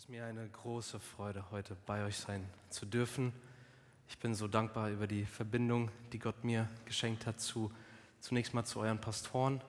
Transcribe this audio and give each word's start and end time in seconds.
ist 0.00 0.08
mir 0.08 0.24
eine 0.24 0.48
große 0.48 0.98
Freude, 0.98 1.44
heute 1.50 1.76
bei 1.84 2.06
euch 2.06 2.16
sein 2.16 2.42
zu 2.70 2.86
dürfen. 2.86 3.34
Ich 4.08 4.16
bin 4.16 4.34
so 4.34 4.48
dankbar 4.48 4.88
über 4.88 5.06
die 5.06 5.26
Verbindung, 5.26 5.90
die 6.14 6.18
Gott 6.18 6.42
mir 6.42 6.70
geschenkt 6.86 7.26
hat, 7.26 7.38
zu, 7.38 7.70
zunächst 8.18 8.54
mal 8.54 8.64
zu 8.64 8.80
euren 8.80 8.98
Pastoren, 8.98 9.60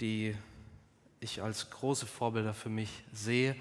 die 0.00 0.34
ich 1.20 1.42
als 1.42 1.68
große 1.68 2.06
Vorbilder 2.06 2.54
für 2.54 2.70
mich 2.70 3.04
sehe 3.12 3.54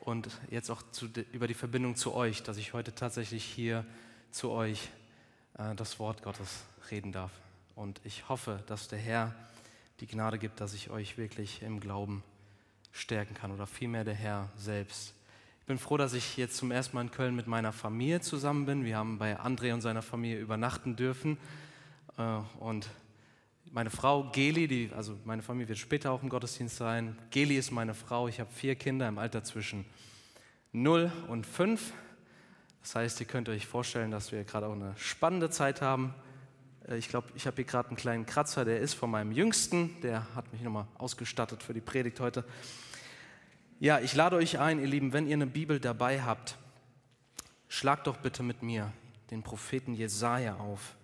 und 0.00 0.28
jetzt 0.50 0.68
auch 0.68 0.82
zu, 0.90 1.06
über 1.32 1.46
die 1.46 1.54
Verbindung 1.54 1.96
zu 1.96 2.12
euch, 2.12 2.42
dass 2.42 2.58
ich 2.58 2.74
heute 2.74 2.94
tatsächlich 2.94 3.44
hier 3.44 3.86
zu 4.30 4.50
euch 4.50 4.90
äh, 5.56 5.74
das 5.74 5.98
Wort 5.98 6.22
Gottes 6.22 6.64
reden 6.90 7.12
darf. 7.12 7.32
Und 7.76 7.98
ich 8.04 8.28
hoffe, 8.28 8.62
dass 8.66 8.88
der 8.88 8.98
Herr 8.98 9.34
die 10.00 10.06
Gnade 10.06 10.38
gibt, 10.38 10.60
dass 10.60 10.74
ich 10.74 10.90
euch 10.90 11.16
wirklich 11.16 11.62
im 11.62 11.80
Glauben 11.80 12.22
stärken 12.94 13.34
kann 13.34 13.50
oder 13.50 13.66
vielmehr 13.66 14.04
der 14.04 14.14
Herr 14.14 14.48
selbst. 14.56 15.14
Ich 15.60 15.66
bin 15.66 15.78
froh, 15.78 15.96
dass 15.96 16.14
ich 16.14 16.36
jetzt 16.36 16.56
zum 16.56 16.70
ersten 16.70 16.96
Mal 16.96 17.02
in 17.02 17.10
Köln 17.10 17.34
mit 17.34 17.46
meiner 17.46 17.72
Familie 17.72 18.20
zusammen 18.20 18.66
bin. 18.66 18.84
Wir 18.84 18.96
haben 18.96 19.18
bei 19.18 19.38
André 19.38 19.74
und 19.74 19.80
seiner 19.80 20.02
Familie 20.02 20.38
übernachten 20.38 20.94
dürfen. 20.94 21.36
Äh, 22.16 22.38
und 22.60 22.88
meine 23.72 23.90
Frau 23.90 24.30
Geli, 24.30 24.68
die, 24.68 24.90
also 24.94 25.18
meine 25.24 25.42
Familie 25.42 25.68
wird 25.68 25.78
später 25.78 26.12
auch 26.12 26.22
im 26.22 26.28
Gottesdienst 26.28 26.76
sein. 26.76 27.18
Geli 27.30 27.56
ist 27.56 27.72
meine 27.72 27.94
Frau. 27.94 28.28
Ich 28.28 28.38
habe 28.38 28.52
vier 28.52 28.76
Kinder 28.76 29.08
im 29.08 29.18
Alter 29.18 29.42
zwischen 29.42 29.84
0 30.72 31.10
und 31.28 31.46
5. 31.46 31.92
Das 32.82 32.94
heißt, 32.94 33.20
ihr 33.20 33.26
könnt 33.26 33.48
euch 33.48 33.66
vorstellen, 33.66 34.10
dass 34.10 34.30
wir 34.30 34.44
gerade 34.44 34.66
auch 34.66 34.74
eine 34.74 34.94
spannende 34.96 35.50
Zeit 35.50 35.80
haben. 35.82 36.14
Äh, 36.88 36.96
ich 36.96 37.08
glaube, 37.08 37.28
ich 37.34 37.46
habe 37.46 37.56
hier 37.56 37.64
gerade 37.64 37.88
einen 37.88 37.96
kleinen 37.96 38.26
Kratzer, 38.26 38.64
der 38.64 38.80
ist 38.80 38.94
von 38.94 39.10
meinem 39.10 39.32
Jüngsten. 39.32 40.00
Der 40.02 40.34
hat 40.34 40.52
mich 40.52 40.62
nochmal 40.62 40.86
ausgestattet 40.98 41.62
für 41.62 41.74
die 41.74 41.80
Predigt 41.80 42.20
heute. 42.20 42.44
Ja, 43.80 44.00
ich 44.00 44.14
lade 44.14 44.36
euch 44.36 44.58
ein, 44.58 44.78
ihr 44.80 44.86
Lieben, 44.86 45.12
wenn 45.12 45.26
ihr 45.26 45.34
eine 45.34 45.46
Bibel 45.46 45.80
dabei 45.80 46.22
habt, 46.22 46.56
schlagt 47.68 48.06
doch 48.06 48.16
bitte 48.16 48.42
mit 48.42 48.62
mir 48.62 48.92
den 49.30 49.42
Propheten 49.42 49.94
Jesaja 49.94 50.56
auf, 50.56 50.94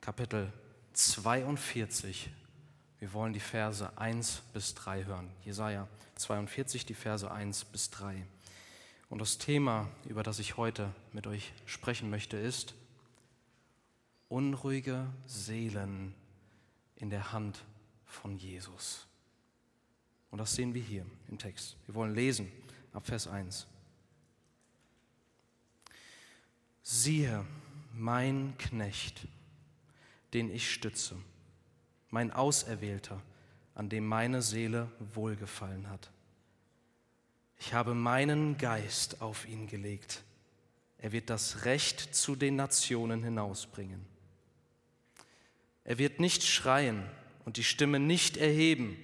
Kapitel 0.00 0.52
42. 0.92 2.30
Wir 3.00 3.12
wollen 3.12 3.32
die 3.32 3.40
Verse 3.40 3.90
1 3.98 4.42
bis 4.52 4.74
3 4.74 5.04
hören. 5.04 5.30
Jesaja 5.44 5.88
42, 6.14 6.86
die 6.86 6.94
Verse 6.94 7.28
1 7.28 7.64
bis 7.64 7.90
3. 7.90 8.24
Und 9.08 9.20
das 9.20 9.38
Thema, 9.38 9.88
über 10.06 10.22
das 10.22 10.38
ich 10.38 10.56
heute 10.56 10.88
mit 11.12 11.26
euch 11.26 11.52
sprechen 11.66 12.08
möchte, 12.08 12.36
ist 12.36 12.74
unruhige 14.32 15.12
Seelen 15.26 16.14
in 16.96 17.10
der 17.10 17.32
Hand 17.32 17.62
von 18.06 18.38
Jesus. 18.38 19.06
Und 20.30 20.38
das 20.38 20.54
sehen 20.54 20.72
wir 20.72 20.82
hier 20.82 21.04
im 21.28 21.36
Text. 21.36 21.76
Wir 21.84 21.94
wollen 21.94 22.14
lesen 22.14 22.50
ab 22.94 23.06
Vers 23.06 23.28
1. 23.28 23.66
Siehe, 26.82 27.44
mein 27.92 28.54
Knecht, 28.56 29.28
den 30.32 30.50
ich 30.50 30.72
stütze, 30.72 31.14
mein 32.08 32.30
Auserwählter, 32.30 33.20
an 33.74 33.90
dem 33.90 34.06
meine 34.06 34.40
Seele 34.40 34.90
wohlgefallen 35.14 35.90
hat. 35.90 36.10
Ich 37.58 37.74
habe 37.74 37.94
meinen 37.94 38.56
Geist 38.56 39.20
auf 39.20 39.46
ihn 39.46 39.66
gelegt. 39.66 40.24
Er 40.96 41.12
wird 41.12 41.28
das 41.28 41.66
Recht 41.66 42.14
zu 42.14 42.34
den 42.34 42.56
Nationen 42.56 43.22
hinausbringen. 43.22 44.11
Er 45.84 45.98
wird 45.98 46.20
nicht 46.20 46.44
schreien 46.44 47.08
und 47.44 47.56
die 47.56 47.64
Stimme 47.64 47.98
nicht 47.98 48.36
erheben 48.36 48.96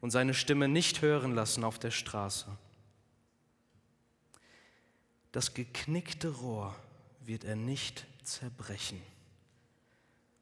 und 0.00 0.10
seine 0.10 0.34
Stimme 0.34 0.68
nicht 0.68 1.02
hören 1.02 1.34
lassen 1.34 1.64
auf 1.64 1.78
der 1.78 1.90
Straße. 1.90 2.46
Das 5.32 5.54
geknickte 5.54 6.28
Rohr 6.28 6.76
wird 7.20 7.44
er 7.44 7.56
nicht 7.56 8.06
zerbrechen 8.22 9.00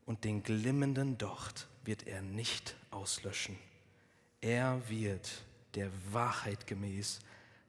und 0.04 0.24
den 0.24 0.42
glimmenden 0.42 1.16
Docht 1.16 1.68
wird 1.84 2.06
er 2.06 2.20
nicht 2.20 2.74
auslöschen. 2.90 3.56
Er 4.40 4.82
wird 4.88 5.30
der 5.74 5.90
Wahrheit 6.12 6.66
gemäß 6.66 7.20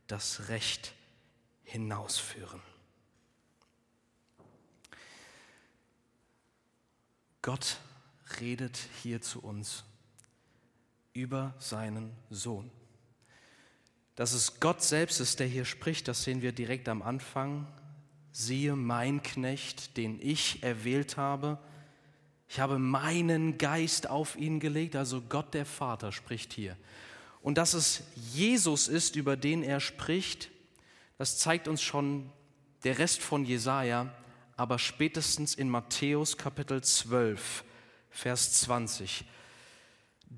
das 0.07 0.49
Recht 0.49 0.93
hinausführen. 1.63 2.61
Gott 7.41 7.77
redet 8.39 8.79
hier 9.01 9.21
zu 9.21 9.41
uns 9.41 9.83
über 11.13 11.53
seinen 11.59 12.11
Sohn. 12.29 12.71
Dass 14.15 14.33
es 14.33 14.59
Gott 14.59 14.81
selbst 14.81 15.19
ist, 15.19 15.39
der 15.39 15.47
hier 15.47 15.65
spricht, 15.65 16.07
das 16.07 16.23
sehen 16.23 16.41
wir 16.41 16.51
direkt 16.51 16.87
am 16.87 17.01
Anfang. 17.01 17.67
Siehe 18.31 18.75
mein 18.75 19.23
Knecht, 19.23 19.97
den 19.97 20.19
ich 20.21 20.63
erwählt 20.63 21.17
habe. 21.17 21.59
Ich 22.47 22.59
habe 22.59 22.79
meinen 22.79 23.57
Geist 23.57 24.09
auf 24.09 24.35
ihn 24.35 24.59
gelegt, 24.59 24.95
also 24.95 25.21
Gott 25.21 25.53
der 25.53 25.65
Vater 25.65 26.11
spricht 26.11 26.53
hier. 26.53 26.77
Und 27.41 27.57
dass 27.57 27.73
es 27.73 28.03
Jesus 28.33 28.87
ist, 28.87 29.15
über 29.15 29.35
den 29.35 29.63
er 29.63 29.79
spricht, 29.79 30.51
das 31.17 31.37
zeigt 31.37 31.67
uns 31.67 31.81
schon 31.81 32.29
der 32.83 32.99
Rest 32.99 33.21
von 33.21 33.45
Jesaja, 33.45 34.13
aber 34.57 34.79
spätestens 34.79 35.55
in 35.55 35.69
Matthäus 35.69 36.37
Kapitel 36.37 36.83
12, 36.83 37.63
Vers 38.11 38.53
20. 38.61 39.25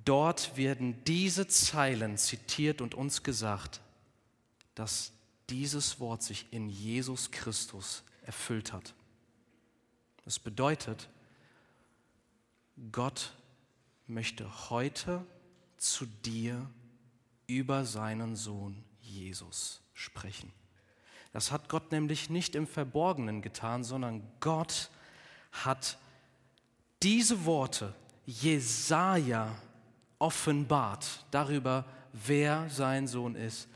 Dort 0.06 0.56
werden 0.57 1.03
diese 1.06 1.47
Zeilen 1.47 2.17
zitiert 2.17 2.81
und 2.81 2.95
uns 2.95 3.23
gesagt, 3.23 3.81
dass 4.75 5.11
dieses 5.50 6.00
Wort 6.00 6.23
sich 6.23 6.47
in 6.51 6.69
Jesus 6.69 7.31
Christus 7.31 8.03
erfüllt 8.23 8.73
hat. 8.73 8.94
Das 10.23 10.39
bedeutet, 10.39 11.09
Gott 12.91 13.33
möchte 14.07 14.69
heute 14.69 15.25
zu 15.78 16.06
dir 16.06 16.69
über 17.45 17.85
seinen 17.85 18.35
Sohn 18.35 18.83
Jesus 19.01 19.81
sprechen. 19.94 20.51
Das 21.33 21.51
hat 21.51 21.67
Gott 21.67 21.91
nämlich 21.91 22.29
nicht 22.29 22.56
im 22.56 22.67
Verborgenen 22.67 23.41
getan, 23.41 23.83
sondern 23.83 24.23
Gott 24.39 24.89
hat 25.51 25.97
diese 27.03 27.45
Worte 27.45 27.93
Jesaja 28.25 29.53
offenbart 30.19 31.25
darüber, 31.31 31.85
wer 32.13 32.69
sein 32.69 33.07
Sohn 33.07 33.35
ist, 33.35 33.67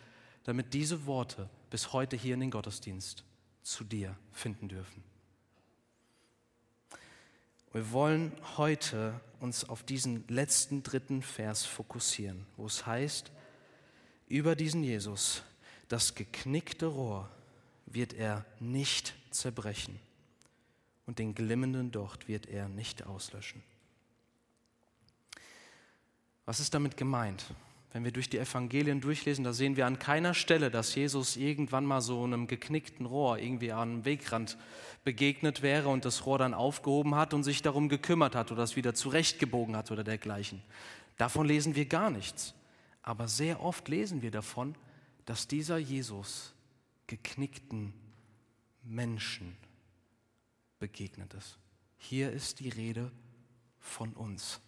damit 0.45 0.73
diese 0.73 1.05
Worte 1.05 1.49
bis 1.69 1.91
heute 1.91 2.15
hier 2.15 2.35
in 2.35 2.39
den 2.39 2.51
Gottesdienst 2.51 3.25
zu 3.61 3.83
dir 3.83 4.15
finden 4.31 4.69
dürfen. 4.69 5.03
Wir 7.73 7.91
wollen 7.91 8.31
heute 8.55 9.19
uns 9.41 9.67
auf 9.67 9.83
diesen 9.83 10.25
letzten 10.29 10.81
dritten 10.81 11.21
Vers 11.21 11.65
fokussieren, 11.65 12.45
wo 12.55 12.65
es 12.65 12.85
heißt, 12.85 13.29
über 14.29 14.55
diesen 14.55 14.83
Jesus, 14.83 15.43
das 15.89 16.15
geknickte 16.15 16.85
Rohr 16.85 17.29
wird 17.85 18.13
er 18.13 18.45
nicht 18.59 19.13
zerbrechen 19.31 19.99
und 21.07 21.17
den 21.17 21.33
glimmenden 21.33 21.91
Docht 21.91 22.27
wird 22.27 22.45
er 22.45 22.69
nicht 22.69 23.07
auslöschen. 23.07 23.63
Was 26.45 26.59
ist 26.59 26.73
damit 26.73 26.95
gemeint? 26.95 27.45
Wenn 27.93 28.03
wir 28.03 28.11
durch 28.11 28.29
die 28.29 28.37
Evangelien 28.37 29.01
durchlesen, 29.01 29.43
da 29.43 29.53
sehen 29.53 29.77
wir 29.77 29.87
an 29.87 29.97
keiner 29.97 30.33
Stelle, 30.33 30.69
dass 30.69 30.93
Jesus 30.93 31.37
irgendwann 31.37 31.85
mal 31.85 32.01
so 32.01 32.23
einem 32.23 32.45
geknickten 32.47 33.05
Rohr 33.05 33.39
irgendwie 33.39 33.71
an 33.71 33.89
einem 33.89 34.05
Wegrand 34.05 34.57
begegnet 35.03 35.61
wäre 35.61 35.87
und 35.87 36.05
das 36.05 36.25
Rohr 36.25 36.37
dann 36.37 36.53
aufgehoben 36.53 37.15
hat 37.15 37.33
und 37.33 37.43
sich 37.43 37.61
darum 37.61 37.89
gekümmert 37.89 38.35
hat 38.35 38.51
oder 38.51 38.63
es 38.63 38.75
wieder 38.75 38.93
zurechtgebogen 38.93 39.75
hat 39.75 39.89
oder 39.89 40.03
dergleichen. 40.03 40.61
Davon 41.15 41.47
lesen 41.47 41.75
wir 41.75 41.85
gar 41.85 42.09
nichts. 42.09 42.53
Aber 43.01 43.29
sehr 43.29 43.63
oft 43.63 43.87
lesen 43.87 44.21
wir 44.21 44.31
davon, 44.31 44.75
dass 45.25 45.47
dieser 45.47 45.77
Jesus 45.77 46.53
geknickten 47.07 47.93
Menschen 48.83 49.55
begegnet 50.79 51.33
ist. 51.33 51.57
Hier 51.97 52.31
ist 52.31 52.59
die 52.59 52.69
Rede 52.69 53.11
von 53.79 54.13
uns, 54.13 54.59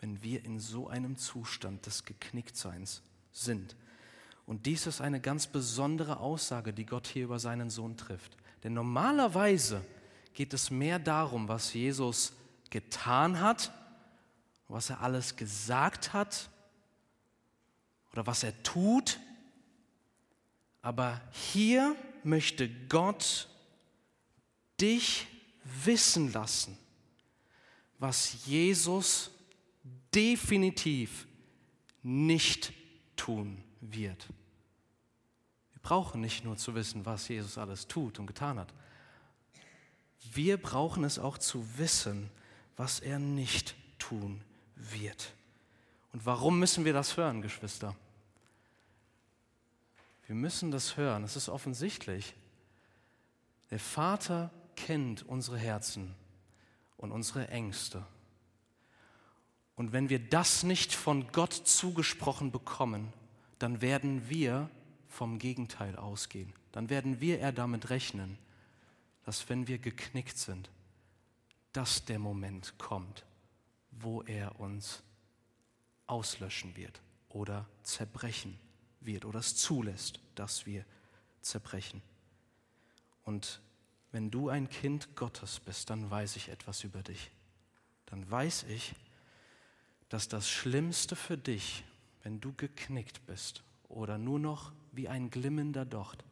wenn 0.00 0.22
wir 0.22 0.44
in 0.44 0.58
so 0.58 0.88
einem 0.88 1.16
Zustand 1.16 1.86
des 1.86 2.04
Geknicktseins 2.04 3.02
sind. 3.32 3.76
Und 4.46 4.66
dies 4.66 4.86
ist 4.86 5.00
eine 5.00 5.20
ganz 5.20 5.46
besondere 5.46 6.18
Aussage, 6.18 6.72
die 6.72 6.86
Gott 6.86 7.06
hier 7.06 7.24
über 7.24 7.38
seinen 7.38 7.70
Sohn 7.70 7.96
trifft. 7.96 8.36
Denn 8.64 8.74
normalerweise 8.74 9.84
geht 10.34 10.54
es 10.54 10.70
mehr 10.70 10.98
darum, 10.98 11.48
was 11.48 11.72
Jesus 11.74 12.32
getan 12.70 13.40
hat, 13.40 13.72
was 14.68 14.90
er 14.90 15.00
alles 15.00 15.36
gesagt 15.36 16.12
hat 16.12 16.48
oder 18.12 18.26
was 18.26 18.42
er 18.42 18.62
tut. 18.62 19.20
Aber 20.80 21.20
hier 21.30 21.94
möchte 22.24 22.68
Gott 22.88 23.48
dich 24.82 25.28
wissen 25.84 26.32
lassen, 26.32 26.76
was 27.98 28.44
Jesus 28.46 29.30
definitiv 30.12 31.26
nicht 32.02 32.72
tun 33.16 33.62
wird. 33.80 34.26
Wir 35.72 35.80
brauchen 35.82 36.20
nicht 36.20 36.44
nur 36.44 36.56
zu 36.56 36.74
wissen, 36.74 37.06
was 37.06 37.28
Jesus 37.28 37.56
alles 37.58 37.86
tut 37.86 38.18
und 38.18 38.26
getan 38.26 38.58
hat. 38.58 38.74
Wir 40.32 40.56
brauchen 40.56 41.04
es 41.04 41.18
auch 41.18 41.38
zu 41.38 41.66
wissen, 41.78 42.28
was 42.76 43.00
er 43.00 43.18
nicht 43.18 43.76
tun 43.98 44.42
wird. 44.74 45.32
Und 46.12 46.26
warum 46.26 46.58
müssen 46.58 46.84
wir 46.84 46.92
das 46.92 47.16
hören, 47.16 47.40
Geschwister? 47.40 47.94
Wir 50.26 50.34
müssen 50.34 50.70
das 50.70 50.96
hören, 50.96 51.24
es 51.24 51.36
ist 51.36 51.48
offensichtlich. 51.48 52.34
Der 53.70 53.78
Vater 53.78 54.50
kennt 54.86 55.22
unsere 55.22 55.58
Herzen 55.58 56.14
und 56.96 57.12
unsere 57.12 57.48
Ängste. 57.48 58.04
Und 59.76 59.92
wenn 59.92 60.08
wir 60.08 60.18
das 60.18 60.64
nicht 60.64 60.92
von 60.92 61.30
Gott 61.32 61.52
zugesprochen 61.52 62.50
bekommen, 62.50 63.12
dann 63.58 63.80
werden 63.80 64.28
wir 64.28 64.68
vom 65.08 65.38
Gegenteil 65.38 65.96
ausgehen. 65.96 66.52
Dann 66.72 66.90
werden 66.90 67.20
wir 67.20 67.38
eher 67.38 67.52
damit 67.52 67.90
rechnen, 67.90 68.38
dass 69.24 69.48
wenn 69.48 69.68
wir 69.68 69.78
geknickt 69.78 70.36
sind, 70.36 70.68
dass 71.72 72.04
der 72.04 72.18
Moment 72.18 72.76
kommt, 72.78 73.24
wo 73.92 74.22
er 74.22 74.58
uns 74.58 75.02
auslöschen 76.06 76.76
wird 76.76 77.00
oder 77.28 77.66
zerbrechen 77.84 78.58
wird 79.00 79.24
oder 79.24 79.38
es 79.38 79.56
zulässt, 79.56 80.18
dass 80.34 80.66
wir 80.66 80.84
zerbrechen. 81.40 82.02
Und 83.24 83.60
wenn 84.12 84.30
du 84.30 84.50
ein 84.50 84.68
Kind 84.68 85.16
Gottes 85.16 85.60
bist, 85.60 85.90
dann 85.90 86.10
weiß 86.10 86.36
ich 86.36 86.50
etwas 86.50 86.84
über 86.84 87.02
dich. 87.02 87.30
Dann 88.06 88.30
weiß 88.30 88.64
ich, 88.64 88.94
dass 90.08 90.28
das 90.28 90.48
Schlimmste 90.48 91.16
für 91.16 91.38
dich, 91.38 91.82
wenn 92.22 92.40
du 92.40 92.52
geknickt 92.52 93.24
bist 93.26 93.62
oder 93.88 94.18
nur 94.18 94.38
noch 94.38 94.72
wie 94.92 95.08
ein 95.08 95.30
glimmender 95.30 95.86
Docht, 95.86 96.24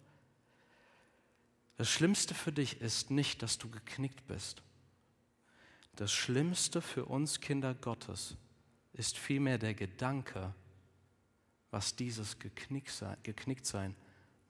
das 1.81 1.89
Schlimmste 1.89 2.35
für 2.35 2.53
dich 2.53 2.83
ist 2.83 3.11
nicht, 3.11 3.43
dass 3.43 3.57
du 3.57 3.71
geknickt 3.71 4.27
bist. 4.27 4.63
Das 5.97 6.13
Schlimmste 6.13 6.83
für 6.83 7.07
uns 7.07 7.41
Kinder 7.41 7.75
Gottes 7.75 8.37
ist 8.93 9.17
vielmehr 9.17 9.57
der 9.57 9.73
Gedanke, 9.73 10.55
was 11.71 11.97
dieses 11.97 12.37
Geknicktsein 12.39 13.97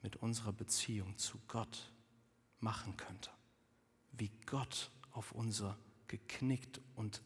mit 0.02 0.16
unserer 0.16 0.52
Beziehung 0.52 1.16
zu 1.18 1.38
Gott 1.46 1.92
machen 2.60 2.96
könnte. 2.96 3.30
Wie 4.12 4.30
Gott 4.46 4.90
auf 5.12 5.32
unser 5.32 5.76
geknickt 6.06 6.80
und 6.96 7.22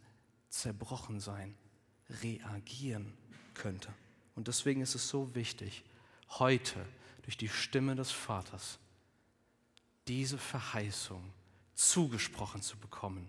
zerbrochen 0.48 1.20
sein 1.20 1.54
reagieren 2.22 3.12
könnte. 3.54 3.92
Und 4.34 4.48
deswegen 4.48 4.81
ist 4.81 4.94
es 4.94 5.08
so 5.08 5.34
wichtig, 5.34 5.84
heute 6.38 6.84
durch 7.22 7.36
die 7.36 7.48
Stimme 7.48 7.94
des 7.94 8.10
Vaters 8.10 8.78
diese 10.06 10.38
Verheißung 10.38 11.32
zugesprochen 11.75 12.62
zu 12.62 12.76
bekommen. 12.76 13.28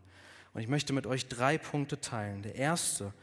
Und 0.53 0.61
ich 0.61 0.67
möchte 0.67 0.93
mit 0.93 1.07
euch 1.07 1.27
drei 1.27 1.57
Punkte 1.57 2.01
teilen. 2.01 2.41
Der 2.41 2.55
erste, 2.55 3.13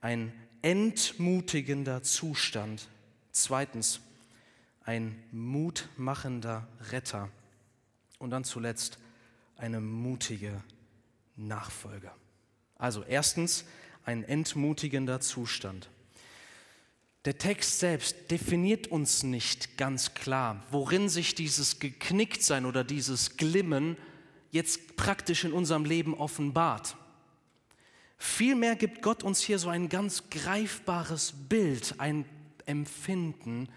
ein 0.00 0.32
entmutigender 0.62 2.02
Zustand. 2.02 2.88
Zweitens, 3.32 4.00
ein 4.84 5.22
mutmachender 5.32 6.68
Retter. 6.90 7.30
Und 8.18 8.30
dann 8.30 8.44
zuletzt 8.44 8.98
eine 9.56 9.80
mutige 9.80 10.62
Nachfolge. 11.36 12.10
Also 12.76 13.02
erstens, 13.04 13.64
ein 14.04 14.22
entmutigender 14.22 15.20
Zustand. 15.20 15.90
Der 17.24 17.38
Text 17.38 17.80
selbst 17.80 18.30
definiert 18.30 18.86
uns 18.86 19.24
nicht 19.24 19.76
ganz 19.76 20.14
klar, 20.14 20.62
worin 20.70 21.08
sich 21.08 21.34
dieses 21.34 21.80
Geknicktsein 21.80 22.64
oder 22.66 22.84
dieses 22.84 23.36
Glimmen 23.36 23.96
jetzt 24.52 24.96
praktisch 24.96 25.42
in 25.42 25.52
unserem 25.52 25.84
Leben 25.84 26.14
offenbart. 26.14 26.96
Vielmehr 28.16 28.76
gibt 28.76 29.02
Gott 29.02 29.24
uns 29.24 29.40
hier 29.40 29.58
so 29.58 29.68
ein 29.68 29.88
ganz 29.88 30.30
greifbares 30.30 31.34
Bild, 31.48 31.96
ein 31.98 32.24
Empfinden, 32.64 33.68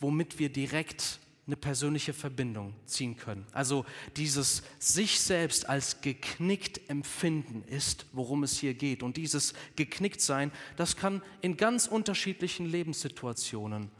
womit 0.00 0.38
wir 0.38 0.48
direkt 0.48 1.20
eine 1.46 1.56
persönliche 1.56 2.14
Verbindung 2.14 2.74
ziehen 2.86 3.16
können. 3.16 3.46
Also 3.52 3.84
dieses 4.16 4.62
sich 4.78 5.20
selbst 5.20 5.68
als 5.68 6.00
geknickt 6.00 6.88
empfinden 6.88 7.62
ist, 7.64 8.06
worum 8.12 8.44
es 8.44 8.58
hier 8.58 8.74
geht. 8.74 9.02
Und 9.02 9.18
dieses 9.18 9.52
geknickt 9.76 10.22
sein, 10.22 10.50
das 10.76 10.96
kann 10.96 11.22
in 11.42 11.56
ganz 11.56 11.86
unterschiedlichen 11.86 12.66
Lebenssituationen 12.66 13.90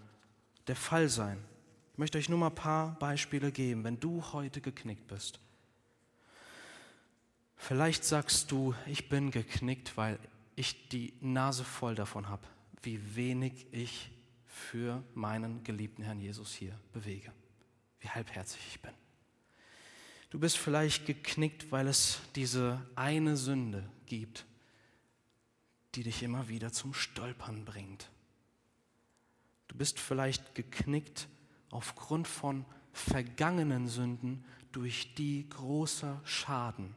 der 0.66 0.76
Fall 0.76 1.08
sein. 1.08 1.38
Ich 1.92 1.98
möchte 1.98 2.18
euch 2.18 2.28
nur 2.28 2.38
mal 2.38 2.48
ein 2.48 2.54
paar 2.54 2.98
Beispiele 2.98 3.52
geben, 3.52 3.84
wenn 3.84 4.00
du 4.00 4.24
heute 4.32 4.60
geknickt 4.60 5.06
bist. 5.06 5.38
Vielleicht 7.56 8.04
sagst 8.04 8.50
du, 8.50 8.74
ich 8.86 9.08
bin 9.08 9.30
geknickt, 9.30 9.96
weil 9.96 10.18
ich 10.56 10.88
die 10.88 11.12
Nase 11.20 11.64
voll 11.64 11.94
davon 11.94 12.28
habe, 12.28 12.46
wie 12.82 13.16
wenig 13.16 13.66
ich 13.70 14.10
für 14.54 15.02
meinen 15.14 15.64
geliebten 15.64 16.02
Herrn 16.02 16.20
Jesus 16.20 16.54
hier 16.54 16.78
bewege. 16.92 17.32
Wie 18.00 18.08
halbherzig 18.08 18.60
ich 18.68 18.80
bin. 18.80 18.92
Du 20.30 20.38
bist 20.38 20.58
vielleicht 20.58 21.06
geknickt, 21.06 21.72
weil 21.72 21.88
es 21.88 22.20
diese 22.34 22.80
eine 22.94 23.36
Sünde 23.36 23.88
gibt, 24.06 24.46
die 25.94 26.04
dich 26.04 26.22
immer 26.22 26.48
wieder 26.48 26.72
zum 26.72 26.94
Stolpern 26.94 27.64
bringt. 27.64 28.10
Du 29.68 29.76
bist 29.76 29.98
vielleicht 29.98 30.54
geknickt 30.54 31.28
aufgrund 31.70 32.28
von 32.28 32.64
vergangenen 32.92 33.88
Sünden, 33.88 34.44
durch 34.70 35.14
die 35.14 35.48
großer 35.48 36.20
Schaden 36.24 36.94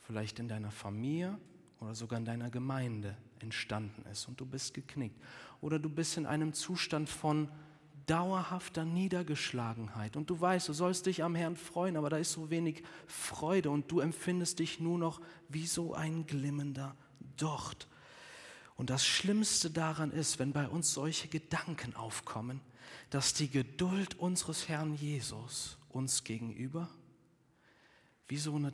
vielleicht 0.00 0.38
in 0.38 0.46
deiner 0.46 0.70
Familie 0.70 1.36
oder 1.80 1.94
sogar 1.94 2.18
in 2.18 2.24
deiner 2.24 2.48
Gemeinde 2.50 3.16
entstanden 3.40 4.04
ist 4.10 4.26
und 4.28 4.40
du 4.40 4.46
bist 4.46 4.74
geknickt. 4.74 5.20
Oder 5.60 5.78
du 5.78 5.88
bist 5.88 6.16
in 6.16 6.26
einem 6.26 6.52
Zustand 6.52 7.08
von 7.08 7.48
dauerhafter 8.06 8.84
Niedergeschlagenheit 8.84 10.16
und 10.16 10.30
du 10.30 10.40
weißt, 10.40 10.68
du 10.68 10.72
sollst 10.72 11.06
dich 11.06 11.24
am 11.24 11.34
Herrn 11.34 11.56
freuen, 11.56 11.96
aber 11.96 12.08
da 12.08 12.18
ist 12.18 12.32
so 12.32 12.50
wenig 12.50 12.82
Freude 13.06 13.70
und 13.70 13.90
du 13.90 14.00
empfindest 14.00 14.60
dich 14.60 14.80
nur 14.80 14.98
noch 14.98 15.20
wie 15.48 15.66
so 15.66 15.94
ein 15.94 16.26
glimmender 16.26 16.94
Docht. 17.36 17.88
Und 18.76 18.90
das 18.90 19.04
Schlimmste 19.04 19.70
daran 19.70 20.12
ist, 20.12 20.38
wenn 20.38 20.52
bei 20.52 20.68
uns 20.68 20.92
solche 20.92 21.28
Gedanken 21.28 21.96
aufkommen, 21.96 22.60
dass 23.10 23.34
die 23.34 23.48
Geduld 23.48 24.18
unseres 24.18 24.68
Herrn 24.68 24.94
Jesus 24.94 25.78
uns 25.88 26.24
gegenüber 26.24 26.88
wie 28.28 28.36
so 28.36 28.54
eine 28.54 28.72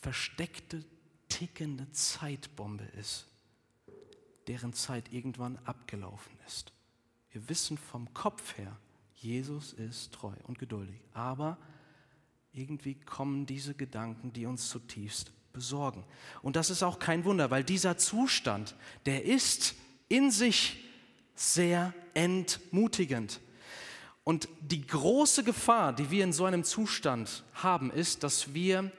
versteckte, 0.00 0.84
tickende 1.28 1.90
Zeitbombe 1.92 2.84
ist, 2.84 3.26
deren 4.50 4.72
Zeit 4.72 5.12
irgendwann 5.12 5.60
abgelaufen 5.64 6.32
ist. 6.44 6.72
Wir 7.30 7.48
wissen 7.48 7.78
vom 7.78 8.12
Kopf 8.14 8.58
her, 8.58 8.76
Jesus 9.14 9.72
ist 9.72 10.12
treu 10.12 10.32
und 10.42 10.58
geduldig, 10.58 11.00
aber 11.14 11.56
irgendwie 12.52 12.96
kommen 12.96 13.46
diese 13.46 13.74
Gedanken, 13.74 14.32
die 14.32 14.46
uns 14.46 14.68
zutiefst 14.68 15.30
besorgen. 15.52 16.02
Und 16.42 16.56
das 16.56 16.68
ist 16.68 16.82
auch 16.82 16.98
kein 16.98 17.24
Wunder, 17.24 17.52
weil 17.52 17.62
dieser 17.62 17.96
Zustand, 17.96 18.74
der 19.06 19.24
ist 19.24 19.76
in 20.08 20.32
sich 20.32 20.82
sehr 21.36 21.94
entmutigend. 22.14 23.40
Und 24.24 24.48
die 24.60 24.84
große 24.84 25.44
Gefahr, 25.44 25.92
die 25.92 26.10
wir 26.10 26.24
in 26.24 26.32
so 26.32 26.44
einem 26.44 26.64
Zustand 26.64 27.44
haben, 27.54 27.92
ist, 27.92 28.24
dass 28.24 28.52
wir 28.52 28.90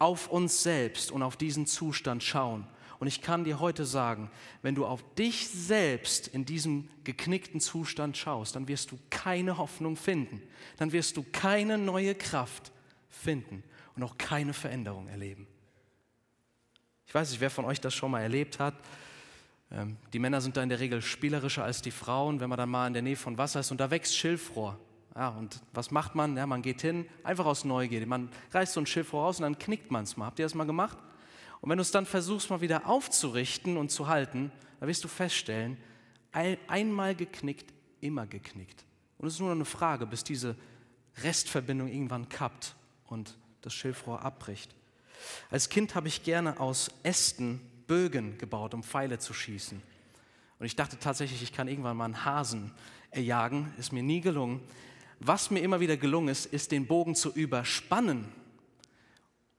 auf 0.00 0.28
uns 0.28 0.64
selbst 0.64 1.12
und 1.12 1.22
auf 1.22 1.36
diesen 1.36 1.66
Zustand 1.66 2.24
schauen. 2.24 2.66
Und 2.98 3.06
ich 3.06 3.20
kann 3.20 3.44
dir 3.44 3.60
heute 3.60 3.84
sagen, 3.84 4.30
wenn 4.62 4.74
du 4.74 4.86
auf 4.86 5.04
dich 5.14 5.48
selbst 5.48 6.28
in 6.28 6.44
diesem 6.44 6.88
geknickten 7.04 7.60
Zustand 7.60 8.16
schaust, 8.16 8.56
dann 8.56 8.68
wirst 8.68 8.90
du 8.90 8.98
keine 9.10 9.58
Hoffnung 9.58 9.96
finden. 9.96 10.42
Dann 10.78 10.92
wirst 10.92 11.16
du 11.16 11.24
keine 11.32 11.78
neue 11.78 12.14
Kraft 12.14 12.72
finden 13.08 13.62
und 13.96 14.02
auch 14.02 14.16
keine 14.16 14.52
Veränderung 14.52 15.08
erleben. 15.08 15.46
Ich 17.06 17.14
weiß 17.14 17.30
nicht, 17.30 17.40
wer 17.40 17.50
von 17.50 17.64
euch 17.64 17.80
das 17.80 17.94
schon 17.94 18.10
mal 18.10 18.22
erlebt 18.22 18.58
hat. 18.58 18.74
Ähm, 19.70 19.96
die 20.12 20.18
Männer 20.18 20.40
sind 20.40 20.56
da 20.56 20.62
in 20.62 20.68
der 20.68 20.80
Regel 20.80 21.02
spielerischer 21.02 21.64
als 21.64 21.82
die 21.82 21.90
Frauen, 21.90 22.40
wenn 22.40 22.48
man 22.48 22.58
dann 22.58 22.70
mal 22.70 22.86
in 22.86 22.92
der 22.92 23.02
Nähe 23.02 23.16
von 23.16 23.38
Wasser 23.38 23.60
ist 23.60 23.70
und 23.70 23.80
da 23.80 23.90
wächst 23.90 24.16
Schilfrohr. 24.16 24.78
Ja, 25.14 25.30
und 25.30 25.60
was 25.72 25.90
macht 25.90 26.14
man? 26.14 26.36
Ja, 26.36 26.46
man 26.46 26.60
geht 26.62 26.82
hin, 26.82 27.06
einfach 27.24 27.46
aus 27.46 27.64
Neugierde. 27.64 28.06
Man 28.06 28.28
reißt 28.52 28.74
so 28.74 28.80
ein 28.80 28.86
Schiff 28.86 29.08
voraus 29.08 29.38
und 29.38 29.44
dann 29.44 29.58
knickt 29.58 29.90
man 29.90 30.04
es 30.04 30.16
mal. 30.16 30.26
Habt 30.26 30.38
ihr 30.38 30.44
das 30.44 30.54
mal 30.54 30.64
gemacht? 30.64 30.98
Und 31.60 31.70
wenn 31.70 31.78
du 31.78 31.82
es 31.82 31.90
dann 31.90 32.06
versuchst, 32.06 32.50
mal 32.50 32.60
wieder 32.60 32.86
aufzurichten 32.86 33.76
und 33.76 33.90
zu 33.90 34.08
halten, 34.08 34.52
dann 34.80 34.88
wirst 34.88 35.04
du 35.04 35.08
feststellen, 35.08 35.76
einmal 36.32 37.14
geknickt, 37.14 37.72
immer 38.00 38.26
geknickt. 38.26 38.84
Und 39.18 39.28
es 39.28 39.34
ist 39.34 39.40
nur 39.40 39.52
eine 39.52 39.64
Frage, 39.64 40.06
bis 40.06 40.22
diese 40.22 40.56
Restverbindung 41.22 41.88
irgendwann 41.88 42.28
kappt 42.28 42.74
und 43.06 43.38
das 43.62 43.72
Schilfrohr 43.72 44.22
abbricht. 44.22 44.74
Als 45.50 45.68
Kind 45.70 45.94
habe 45.94 46.08
ich 46.08 46.22
gerne 46.22 46.60
aus 46.60 46.90
Ästen 47.02 47.60
Bögen 47.86 48.36
gebaut, 48.36 48.74
um 48.74 48.82
Pfeile 48.82 49.18
zu 49.18 49.32
schießen. 49.32 49.80
Und 50.58 50.66
ich 50.66 50.76
dachte 50.76 50.98
tatsächlich, 50.98 51.42
ich 51.42 51.52
kann 51.52 51.68
irgendwann 51.68 51.96
mal 51.96 52.04
einen 52.04 52.24
Hasen 52.24 52.72
erjagen, 53.10 53.72
ist 53.78 53.92
mir 53.92 54.02
nie 54.02 54.20
gelungen. 54.20 54.60
Was 55.20 55.50
mir 55.50 55.60
immer 55.60 55.80
wieder 55.80 55.96
gelungen 55.96 56.28
ist, 56.28 56.46
ist 56.46 56.72
den 56.72 56.86
Bogen 56.86 57.14
zu 57.14 57.32
überspannen 57.32 58.28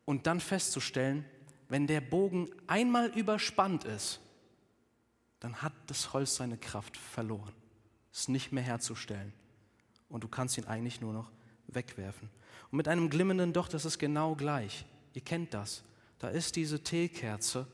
und 0.06 0.28
dann 0.28 0.40
festzustellen, 0.40 1.26
wenn 1.70 1.88
der 1.88 2.02
Bogen 2.02 2.50
einmal 2.68 3.08
überspannt 3.10 3.84
ist, 3.84 4.20
dann 5.40 5.62
hat 5.62 5.74
das 5.88 6.14
Holz 6.14 6.36
seine 6.36 6.58
Kraft 6.58 6.98
verloren. 6.98 7.54
Ist 8.12 8.30
nicht 8.30 8.52
mehr 8.52 8.64
herzustellen. 8.64 9.34
Und 10.10 10.24
du 10.24 10.28
kannst 10.28 10.58
ihn 10.58 10.66
eigentlich 10.66 11.02
nur 11.02 11.14
noch 11.14 11.32
wegwerfen. 11.68 12.30
Und 12.72 12.78
mit 12.78 12.88
einem 12.88 13.10
glimmenden 13.10 13.54
Docht 13.54 13.74
ist 13.74 13.86
es 13.86 14.00
genau 14.00 14.36
gleich. 14.36 14.86
Ihr 15.14 15.22
kennt 15.22 15.54
das. 15.54 15.84
Da 16.20 16.30
ist 16.30 16.56
diese 16.56 16.84
Teekerze, 16.84 17.68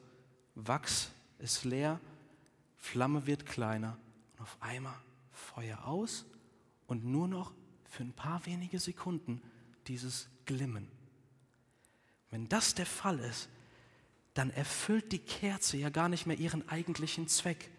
Wachs 0.56 1.12
ist 1.40 1.64
leer, 1.64 2.00
Flamme 2.78 3.26
wird 3.26 3.46
kleiner 3.46 3.98
und 4.34 4.42
auf 4.42 4.58
einmal 4.60 4.96
Feuer 5.32 5.86
aus 5.86 6.26
und 6.88 7.06
nur 7.06 7.28
noch 7.28 7.54
für 7.90 8.04
ein 8.04 8.14
paar 8.14 8.46
wenige 8.46 8.80
Sekunden 8.80 9.42
dieses 9.88 10.28
Glimmen. 10.46 10.88
Wenn 12.30 12.50
das 12.50 12.76
der 12.76 12.86
Fall 12.86 13.20
ist, 13.20 13.48
dann 14.34 14.50
erfüllt 14.52 15.12
die 15.12 15.20
Kerze 15.20 15.78
ja 15.78 15.90
gar 15.90 16.10
nicht 16.10 16.26
mehr 16.26 16.38
ihren 16.38 16.68
eigentlichen 16.70 17.28
Zweck. 17.28 17.70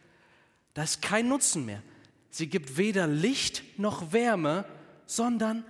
Da 0.74 0.82
ist 0.82 1.02
kein 1.02 1.28
Nutzen 1.28 1.64
mehr. 1.64 1.82
Sie 2.30 2.48
gibt 2.48 2.76
weder 2.76 3.06
Licht 3.06 3.62
noch 3.78 4.12
Wärme, 4.12 4.64
sondern 5.06 5.64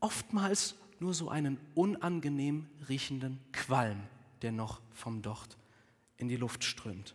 oftmals 0.00 0.74
nur 1.00 1.14
so 1.14 1.28
einen 1.28 1.58
unangenehm 1.74 2.66
riechenden 2.88 3.40
Qualm, 3.52 4.00
der 4.42 4.52
noch 4.52 4.80
vom 4.92 5.22
Docht 5.22 5.56
in 6.16 6.28
die 6.28 6.36
Luft 6.36 6.64
strömt. 6.64 7.14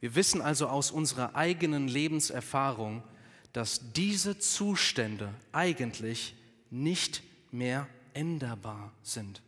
Wir 0.00 0.14
wissen 0.14 0.42
also 0.42 0.66
aus 0.66 0.90
unserer 0.90 1.36
eigenen 1.36 1.88
Lebenserfahrung, 1.88 3.02
dass 3.52 3.92
diese 3.92 4.38
Zustände 4.38 5.32
eigentlich 5.52 6.34
nicht 6.70 7.22
mehr 7.50 7.86
änderbar 8.14 8.92
sind. 9.02 9.42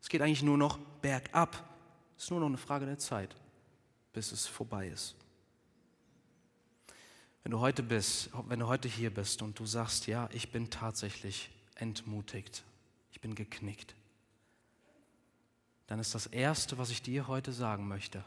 Es 0.00 0.08
geht 0.08 0.22
eigentlich 0.22 0.42
nur 0.42 0.58
noch 0.58 0.78
bergab. 1.00 1.64
Es 2.16 2.24
ist 2.24 2.30
nur 2.30 2.40
noch 2.40 2.46
eine 2.46 2.58
Frage 2.58 2.86
der 2.86 2.98
Zeit, 2.98 3.34
bis 4.12 4.32
es 4.32 4.46
vorbei 4.46 4.88
ist. 4.88 5.16
Wenn 7.42 7.52
du 7.52 7.60
heute 7.60 7.82
bist, 7.82 8.30
wenn 8.48 8.58
du 8.58 8.66
heute 8.66 8.88
hier 8.88 9.12
bist 9.12 9.42
und 9.42 9.58
du 9.58 9.64
sagst, 9.64 10.06
ja, 10.06 10.28
ich 10.32 10.52
bin 10.52 10.70
tatsächlich 10.70 11.50
entmutigt, 11.76 12.64
ich 13.12 13.20
bin 13.20 13.34
geknickt, 13.34 13.94
dann 15.86 15.98
ist 15.98 16.14
das 16.14 16.26
Erste, 16.26 16.76
was 16.76 16.90
ich 16.90 17.00
dir 17.00 17.28
heute 17.28 17.52
sagen 17.52 17.88
möchte, 17.88 18.22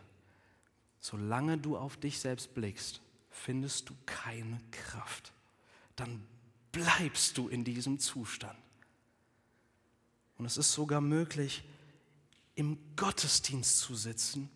solange 1.00 1.58
du 1.58 1.78
auf 1.78 1.98
dich 1.98 2.20
selbst 2.20 2.56
blickst, 2.56 3.02
findest 3.30 3.90
du 3.90 3.96
keine 4.06 4.60
Kraft. 4.72 5.32
Dann 5.96 6.26
bleibst 6.72 7.38
du 7.38 7.48
in 7.48 7.64
diesem 7.64 8.00
Zustand. 8.00 8.58
Und 10.42 10.48
es 10.48 10.58
ist 10.58 10.72
sogar 10.72 11.02
möglich, 11.02 11.64
im 12.56 12.80
Gottesdienst 12.96 13.78
zu 13.78 13.94
sitzen 13.94 14.50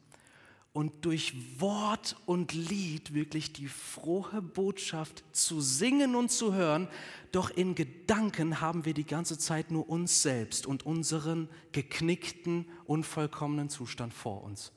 und 0.74 1.06
durch 1.06 1.36
Wort 1.62 2.16
und 2.26 2.54
Lied 2.54 3.14
wirklich 3.14 3.54
die 3.54 3.68
frohe 3.68 4.42
Botschaft 4.42 5.24
zu 5.32 5.62
singen 5.62 6.16
und 6.16 6.32
zu 6.32 6.56
hören, 6.56 6.88
doch 7.32 7.52
in 7.52 7.76
Gedanken 7.76 8.62
haben 8.62 8.86
wir 8.86 8.96
die 8.96 9.06
ganze 9.06 9.38
Zeit 9.38 9.70
nur 9.70 9.88
uns 9.88 10.24
selbst 10.24 10.66
und 10.66 10.88
unseren 10.88 11.50
geknickten, 11.72 12.66
unvollkommenen 12.86 13.70
Zustand 13.70 14.12
vor 14.12 14.42
uns. 14.42 14.72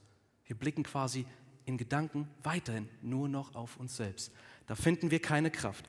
Wir 0.45 0.57
blicken 0.57 0.83
quasi 0.83 1.25
in 1.65 1.79
Gedanken 1.79 2.29
weiterhin 2.43 2.87
nur 3.01 3.31
noch 3.31 3.55
auf 3.55 3.79
uns 3.79 3.97
selbst. 3.97 4.31
Da 4.67 4.75
finden 4.75 5.11
wir 5.11 5.23
keine 5.23 5.51
Kraft. 5.51 5.87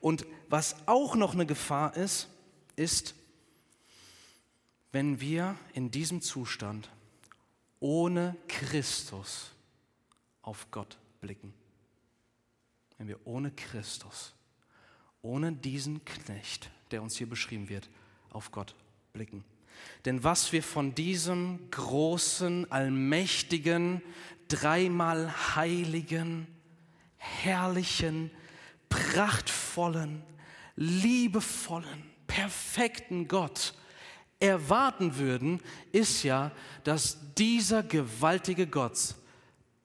Und 0.00 0.24
was 0.48 0.76
auch 0.88 1.14
noch 1.14 1.34
eine 1.34 1.44
Gefahr 1.44 1.94
ist, 1.94 2.30
ist, 2.74 3.16
wenn 4.92 5.20
wir 5.20 5.56
in 5.72 5.90
diesem 5.90 6.20
Zustand 6.20 6.90
ohne 7.80 8.36
Christus 8.46 9.50
auf 10.42 10.70
Gott 10.70 10.98
blicken. 11.20 11.52
Wenn 12.98 13.08
wir 13.08 13.18
ohne 13.26 13.50
Christus, 13.50 14.34
ohne 15.22 15.52
diesen 15.52 16.04
Knecht, 16.04 16.70
der 16.90 17.02
uns 17.02 17.16
hier 17.16 17.28
beschrieben 17.28 17.68
wird, 17.68 17.88
auf 18.30 18.52
Gott 18.52 18.74
blicken. 19.12 19.44
Denn 20.04 20.22
was 20.22 20.52
wir 20.52 20.62
von 20.62 20.94
diesem 20.94 21.70
großen, 21.70 22.70
allmächtigen, 22.70 24.02
dreimal 24.48 25.56
heiligen, 25.56 26.46
herrlichen, 27.16 28.30
prachtvollen, 28.88 30.22
liebevollen, 30.76 32.04
perfekten 32.26 33.26
Gott 33.26 33.74
erwarten 34.42 35.16
würden, 35.18 35.60
ist 35.92 36.24
ja, 36.24 36.50
dass 36.82 37.16
dieser 37.38 37.84
gewaltige 37.84 38.66
Gott 38.66 39.14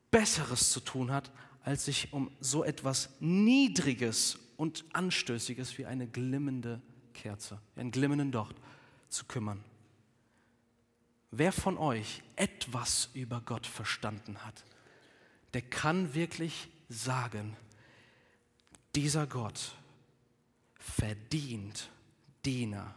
Besseres 0.09 0.71
zu 0.71 0.79
tun 0.79 1.11
hat, 1.11 1.31
als 1.63 1.85
sich 1.85 2.11
um 2.11 2.31
so 2.39 2.63
etwas 2.63 3.09
Niedriges 3.19 4.39
und 4.57 4.83
Anstößiges 4.93 5.77
wie 5.77 5.85
eine 5.85 6.07
glimmende 6.07 6.81
Kerze, 7.13 7.61
einen 7.75 7.91
glimmenden 7.91 8.31
Docht 8.31 8.55
zu 9.09 9.25
kümmern. 9.25 9.63
Wer 11.29 11.51
von 11.51 11.77
euch 11.77 12.23
etwas 12.35 13.09
über 13.13 13.41
Gott 13.41 13.67
verstanden 13.67 14.43
hat, 14.43 14.63
der 15.53 15.61
kann 15.61 16.15
wirklich 16.15 16.69
sagen, 16.89 17.55
dieser 18.95 19.27
Gott 19.27 19.75
verdient 20.79 21.89
Diener 22.43 22.95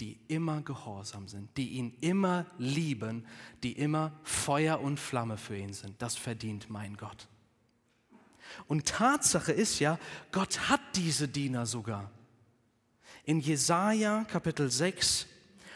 die 0.00 0.18
immer 0.28 0.62
gehorsam 0.62 1.26
sind, 1.26 1.48
die 1.56 1.70
ihn 1.70 1.96
immer 2.00 2.46
lieben, 2.58 3.26
die 3.62 3.72
immer 3.72 4.12
Feuer 4.22 4.80
und 4.80 5.00
Flamme 5.00 5.36
für 5.36 5.56
ihn 5.56 5.72
sind. 5.72 6.00
Das 6.00 6.16
verdient 6.16 6.70
mein 6.70 6.96
Gott. 6.96 7.26
Und 8.66 8.86
Tatsache 8.86 9.52
ist 9.52 9.78
ja, 9.80 9.98
Gott 10.32 10.68
hat 10.68 10.80
diese 10.94 11.28
Diener 11.28 11.66
sogar. 11.66 12.10
In 13.24 13.40
Jesaja 13.40 14.24
Kapitel 14.24 14.70
6, 14.70 15.26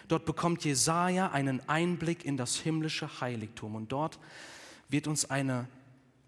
dort 0.09 0.25
bekommt 0.25 0.65
Jesaja 0.65 1.31
einen 1.33 1.69
Einblick 1.69 2.25
in 2.25 2.37
das 2.37 2.57
himmlische 2.57 3.21
Heiligtum 3.21 3.75
und 3.75 3.93
dort 3.93 4.19
wird 4.89 5.07
uns 5.07 5.31
eine 5.31 5.69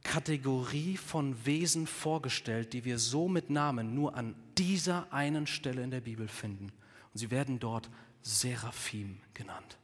Kategorie 0.03 0.97
von 0.97 1.47
Wesen 1.47 1.87
vorgestellt, 1.87 2.73
die 2.73 2.85
wir 2.85 2.99
so 2.99 3.29
mit 3.29 3.51
Namen 3.51 3.95
nur 3.95 4.15
an 4.15 4.35
dieser 4.59 5.13
einen 5.13 5.47
Stelle 5.47 5.83
in 5.83 5.91
der 5.91 6.03
Bibel 6.03 6.29
finden. 6.29 6.73
Und 7.15 7.21
sie 7.21 7.31
werden 7.31 7.61
dort 7.61 7.89
Seraphim 8.23 9.21
genannt. 9.35 9.79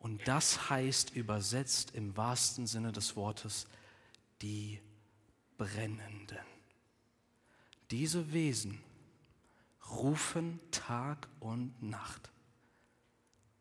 Und 0.00 0.26
das 0.26 0.68
heißt 0.68 1.14
übersetzt 1.14 1.94
im 1.94 2.16
wahrsten 2.16 2.66
Sinne 2.66 2.92
des 2.92 3.16
Wortes 3.16 3.68
die 4.42 4.80
Brennenden. 5.56 6.36
Diese 7.90 8.32
Wesen 8.32 8.80
rufen 9.88 10.58
Tag 10.72 11.28
und 11.38 11.80
Nacht 11.82 12.32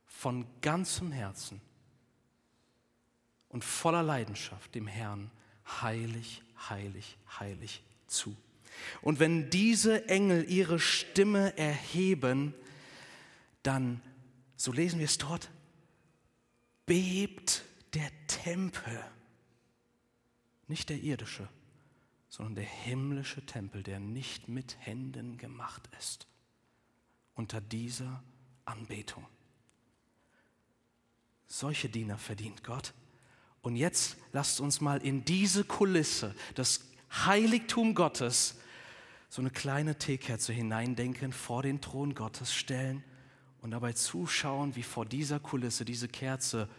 von 0.06 0.46
ganzem 0.62 1.12
Herzen 1.12 1.62
und 3.50 3.64
voller 3.64 4.02
Leidenschaft 4.02 4.74
dem 4.74 4.88
Herrn 4.88 5.30
heilig, 5.82 6.42
heilig, 6.70 7.18
heilig 7.40 7.84
zu. 8.08 8.36
Und 9.02 9.20
wenn 9.20 9.50
diese 9.50 10.10
Engel 10.10 10.50
ihre 10.50 10.80
Stimme 10.80 11.56
erheben, 11.58 12.56
dann, 13.64 14.02
so 14.56 14.72
lesen 14.72 15.00
wir 15.00 15.06
es 15.06 15.18
dort, 15.18 15.50
bebt 16.86 17.64
der 17.94 18.10
Tempel. 18.28 19.00
Nicht 20.68 20.90
der 20.90 21.02
irdische, 21.02 21.48
sondern 22.30 22.56
der 22.56 22.66
himmlische 22.66 23.46
Tempel, 23.46 23.84
der 23.84 24.00
nicht 24.00 24.48
mit 24.48 24.78
Händen 24.80 25.38
gemacht 25.38 25.90
ist, 25.98 26.28
unter 27.36 27.62
dieser 27.62 28.24
Anbetung. 28.66 29.26
Solche 31.48 31.90
Diener 31.90 32.18
verdient 32.18 32.64
Gott. 32.64 32.94
Und 33.62 33.76
jetzt 33.76 34.18
lasst 34.32 34.60
uns 34.60 34.82
mal 34.82 35.02
in 35.02 35.24
diese 35.24 35.64
Kulisse, 35.64 36.36
das 36.56 36.90
Heiligtum 37.12 37.96
Gottes, 37.96 38.60
so 39.30 39.42
eine 39.42 39.52
kleine 39.52 39.98
Teekerze 39.98 40.52
hineindenken, 40.52 41.32
vor 41.32 41.64
den 41.64 41.80
Thron 41.80 42.16
Gottes 42.16 42.54
stellen 42.54 43.04
und 43.64 43.72
dabei 43.72 43.94
zuschauen, 43.94 44.76
wie 44.76 44.84
vor 44.84 45.06
dieser 45.06 45.40
Kulisse 45.40 45.86
diese 45.86 46.08
Kerze 46.08 46.70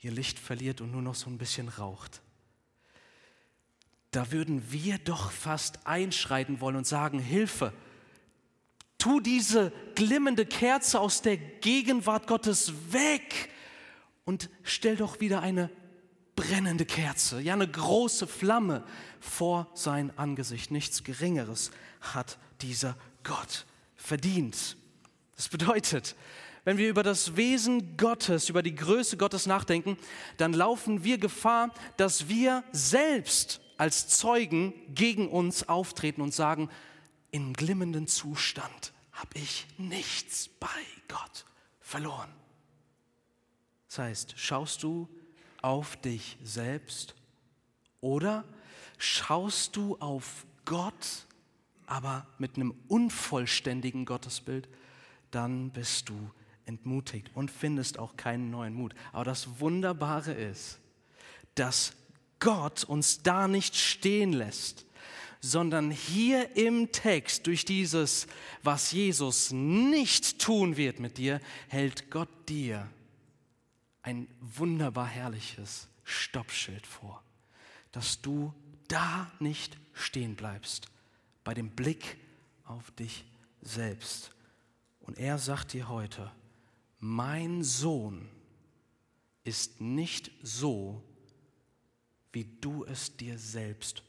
ihr 0.00 0.12
Licht 0.12 0.38
verliert 0.38 0.80
und 0.80 0.92
nur 0.92 1.02
noch 1.02 1.14
so 1.14 1.28
ein 1.28 1.38
bisschen 1.38 1.68
raucht. 1.68 2.20
Da 4.10 4.30
würden 4.30 4.70
wir 4.70 4.98
doch 4.98 5.32
fast 5.32 5.86
einschreiten 5.86 6.60
wollen 6.60 6.76
und 6.76 6.86
sagen, 6.86 7.18
Hilfe, 7.18 7.72
tu 8.98 9.20
diese 9.20 9.72
glimmende 9.94 10.46
Kerze 10.46 11.00
aus 11.00 11.22
der 11.22 11.36
Gegenwart 11.36 12.26
Gottes 12.26 12.72
weg 12.90 13.50
und 14.24 14.50
stell 14.62 14.96
doch 14.96 15.20
wieder 15.20 15.40
eine 15.40 15.70
brennende 16.36 16.84
Kerze, 16.86 17.40
ja 17.40 17.54
eine 17.54 17.68
große 17.68 18.26
Flamme 18.26 18.84
vor 19.18 19.68
sein 19.74 20.16
Angesicht. 20.18 20.70
Nichts 20.70 21.04
Geringeres 21.04 21.70
hat 22.00 22.38
dieser 22.60 22.96
Gott 23.24 23.66
verdient. 23.96 24.77
Das 25.38 25.48
bedeutet, 25.48 26.16
wenn 26.64 26.78
wir 26.78 26.90
über 26.90 27.04
das 27.04 27.36
Wesen 27.36 27.96
Gottes, 27.96 28.48
über 28.48 28.60
die 28.60 28.74
Größe 28.74 29.16
Gottes 29.16 29.46
nachdenken, 29.46 29.96
dann 30.36 30.52
laufen 30.52 31.04
wir 31.04 31.16
Gefahr, 31.16 31.72
dass 31.96 32.28
wir 32.28 32.64
selbst 32.72 33.60
als 33.76 34.08
Zeugen 34.08 34.74
gegen 34.94 35.28
uns 35.28 35.68
auftreten 35.68 36.22
und 36.22 36.34
sagen, 36.34 36.68
in 37.30 37.52
glimmenden 37.52 38.08
Zustand 38.08 38.92
habe 39.12 39.38
ich 39.38 39.66
nichts 39.78 40.48
bei 40.48 40.66
Gott 41.06 41.46
verloren. 41.80 42.30
Das 43.86 43.98
heißt, 43.98 44.34
schaust 44.36 44.82
du 44.82 45.08
auf 45.62 45.96
dich 45.98 46.36
selbst 46.42 47.14
oder 48.00 48.44
schaust 48.98 49.76
du 49.76 49.96
auf 49.98 50.44
Gott, 50.64 51.26
aber 51.86 52.26
mit 52.38 52.56
einem 52.56 52.74
unvollständigen 52.88 54.04
Gottesbild, 54.04 54.68
dann 55.30 55.70
bist 55.70 56.08
du 56.08 56.30
entmutigt 56.64 57.30
und 57.34 57.50
findest 57.50 57.98
auch 57.98 58.16
keinen 58.16 58.50
neuen 58.50 58.74
Mut. 58.74 58.94
Aber 59.12 59.24
das 59.24 59.60
Wunderbare 59.60 60.32
ist, 60.32 60.78
dass 61.54 61.94
Gott 62.40 62.84
uns 62.84 63.22
da 63.22 63.48
nicht 63.48 63.74
stehen 63.74 64.32
lässt, 64.32 64.86
sondern 65.40 65.90
hier 65.90 66.56
im 66.56 66.92
Text 66.92 67.46
durch 67.46 67.64
dieses, 67.64 68.26
was 68.62 68.92
Jesus 68.92 69.50
nicht 69.52 70.38
tun 70.38 70.76
wird 70.76 71.00
mit 71.00 71.18
dir, 71.18 71.40
hält 71.68 72.10
Gott 72.10 72.28
dir 72.48 72.88
ein 74.02 74.28
wunderbar 74.40 75.06
herrliches 75.06 75.88
Stoppschild 76.04 76.86
vor, 76.86 77.22
dass 77.92 78.20
du 78.20 78.52
da 78.88 79.30
nicht 79.38 79.76
stehen 79.92 80.34
bleibst, 80.34 80.88
bei 81.44 81.54
dem 81.54 81.70
Blick 81.70 82.16
auf 82.64 82.90
dich 82.92 83.24
selbst. 83.62 84.32
Und 85.08 85.18
er 85.18 85.38
sagt 85.38 85.72
dir 85.72 85.88
heute, 85.88 86.30
mein 86.98 87.64
Sohn 87.64 88.28
ist 89.42 89.80
nicht 89.80 90.30
so, 90.42 91.02
wie 92.30 92.44
du 92.44 92.84
es 92.84 93.16
dir 93.16 93.38
selbst 93.38 94.02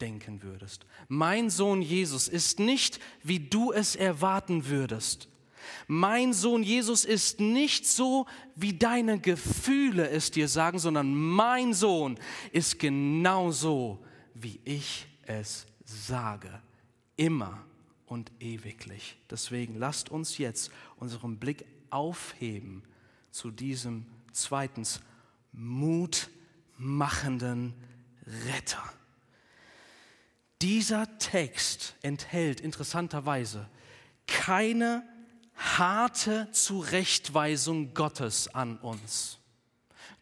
denken 0.00 0.42
würdest. 0.42 0.86
Mein 1.08 1.50
Sohn 1.50 1.82
Jesus 1.82 2.26
ist 2.26 2.58
nicht, 2.58 3.00
wie 3.22 3.38
du 3.38 3.70
es 3.70 3.96
erwarten 3.96 4.66
würdest. 4.66 5.28
Mein 5.88 6.32
Sohn 6.32 6.62
Jesus 6.62 7.04
ist 7.04 7.38
nicht 7.38 7.86
so, 7.86 8.24
wie 8.54 8.72
deine 8.72 9.20
Gefühle 9.20 10.08
es 10.08 10.30
dir 10.30 10.48
sagen, 10.48 10.78
sondern 10.78 11.14
mein 11.14 11.74
Sohn 11.74 12.18
ist 12.50 12.78
genauso, 12.78 14.02
wie 14.32 14.58
ich 14.64 15.06
es 15.26 15.66
sage. 15.84 16.62
Immer 17.16 17.62
und 18.06 18.32
ewiglich. 18.40 19.16
Deswegen 19.30 19.76
lasst 19.76 20.10
uns 20.10 20.38
jetzt 20.38 20.70
unseren 20.96 21.38
Blick 21.38 21.64
aufheben 21.90 22.82
zu 23.30 23.50
diesem 23.50 24.06
zweitens 24.32 25.00
mutmachenden 25.52 27.74
Retter. 28.46 28.82
Dieser 30.62 31.18
Text 31.18 31.96
enthält 32.02 32.60
interessanterweise 32.60 33.68
keine 34.26 35.06
harte 35.54 36.48
Zurechtweisung 36.52 37.94
Gottes 37.94 38.52
an 38.54 38.78
uns. 38.78 39.38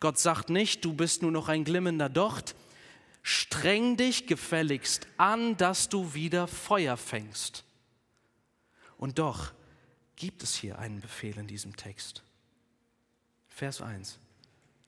Gott 0.00 0.18
sagt 0.18 0.50
nicht, 0.50 0.84
du 0.84 0.92
bist 0.92 1.22
nur 1.22 1.30
noch 1.30 1.48
ein 1.48 1.64
glimmender 1.64 2.08
Docht, 2.08 2.54
streng 3.22 3.96
dich 3.96 4.26
gefälligst 4.26 5.06
an, 5.16 5.56
dass 5.56 5.88
du 5.88 6.14
wieder 6.14 6.46
Feuer 6.46 6.96
fängst. 6.96 7.63
Und 9.04 9.18
doch 9.18 9.52
gibt 10.16 10.42
es 10.42 10.54
hier 10.54 10.78
einen 10.78 11.02
Befehl 11.02 11.36
in 11.36 11.46
diesem 11.46 11.76
Text. 11.76 12.22
Vers 13.48 13.82
1. 13.82 14.18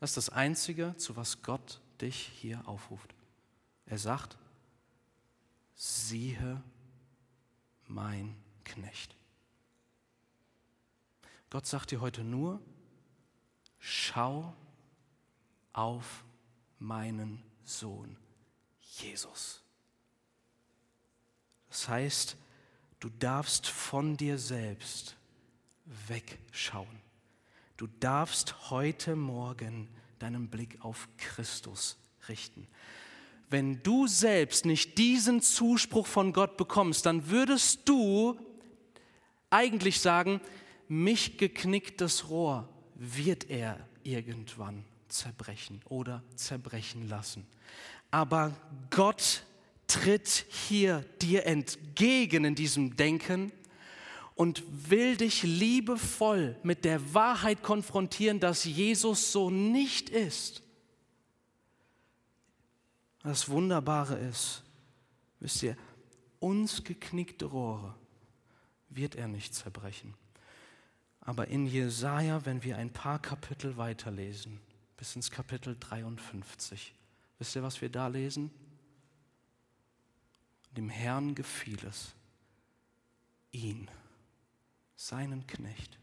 Das 0.01 0.13
ist 0.13 0.17
das 0.17 0.31
Einzige, 0.31 0.97
zu 0.97 1.17
was 1.17 1.43
Gott 1.43 1.83
dich 2.01 2.33
hier 2.41 2.67
aufruft. 2.67 3.15
Er 3.85 3.99
sagt, 3.99 4.39
siehe 5.75 6.63
mein 7.89 8.35
Knecht. 8.65 9.15
Gott 11.51 11.67
sagt 11.67 11.91
dir 11.91 12.01
heute 12.01 12.25
nur, 12.25 12.63
schau 13.79 14.57
auf 15.75 16.25
meinen 16.79 17.43
Sohn 17.67 18.17
Jesus. 18.81 19.61
Das 21.69 21.87
heißt, 21.87 22.39
du 23.07 23.13
darfst 23.21 23.69
von 23.69 24.17
dir 24.17 24.37
selbst 24.37 25.15
wegschauen. 26.09 26.89
Du 27.77 27.87
darfst 28.01 28.71
heute 28.71 29.15
Morgen 29.15 29.87
deinen 30.19 30.49
Blick 30.49 30.85
auf 30.85 31.07
Christus 31.17 31.99
richten. 32.29 32.67
Wenn 33.49 33.81
du 33.85 34.09
selbst 34.09 34.65
nicht 34.65 34.99
diesen 34.99 35.41
Zuspruch 35.41 36.09
von 36.09 36.33
Gott 36.33 36.57
bekommst, 36.57 37.07
dann 37.07 37.31
würdest 37.31 37.89
du 37.89 38.37
eigentlich 39.51 40.01
sagen, 40.01 40.41
mich 40.89 41.39
geknicktes 41.39 42.29
Rohr 42.29 42.69
wird 42.97 43.49
er 43.49 43.79
irgendwann 44.03 44.85
zerbrechen 45.07 45.81
oder 45.85 46.25
zerbrechen 46.35 47.09
lassen. 47.09 47.47
Aber 48.11 48.51
Gott 48.91 49.46
tritt 49.87 50.47
hier 50.49 51.05
dir 51.23 51.47
entgegen 51.47 52.45
in 52.45 52.55
diesem 52.55 52.97
Denken 52.97 53.53
und 54.35 54.63
will 54.91 55.17
dich 55.17 55.43
liebevoll 55.43 56.57
mit 56.63 56.85
der 56.85 57.15
Wahrheit 57.15 57.63
konfrontieren, 57.63 58.39
dass 58.39 58.65
Jesus 58.65 59.33
so 59.33 59.51
nicht 59.51 60.11
ist. 60.11 60.63
Das 63.23 63.49
Wunderbare 63.49 64.17
ist, 64.19 64.63
wisst 65.41 65.63
ihr, 65.63 65.77
uns 66.39 66.85
geknickte 66.85 67.47
Rohre 67.47 67.95
wird 68.89 69.17
er 69.17 69.27
nicht 69.27 69.55
zerbrechen. 69.55 70.15
Aber 71.21 71.49
in 71.49 71.67
Jesaja, 71.67 72.45
wenn 72.45 72.63
wir 72.63 72.77
ein 72.77 72.93
paar 72.93 73.21
Kapitel 73.21 73.77
weiterlesen, 73.77 74.61
bis 74.97 75.17
ins 75.17 75.31
Kapitel 75.31 75.77
53, 75.79 76.95
wisst 77.39 77.57
ihr, 77.57 77.63
was 77.63 77.81
wir 77.81 77.89
da 77.89 78.07
lesen? 78.07 78.51
Dem 80.77 80.89
Herrn 80.89 81.35
gefiel 81.35 81.83
es, 81.87 82.15
ihn, 83.51 83.91
seinen 84.95 85.47
Knecht, 85.47 85.99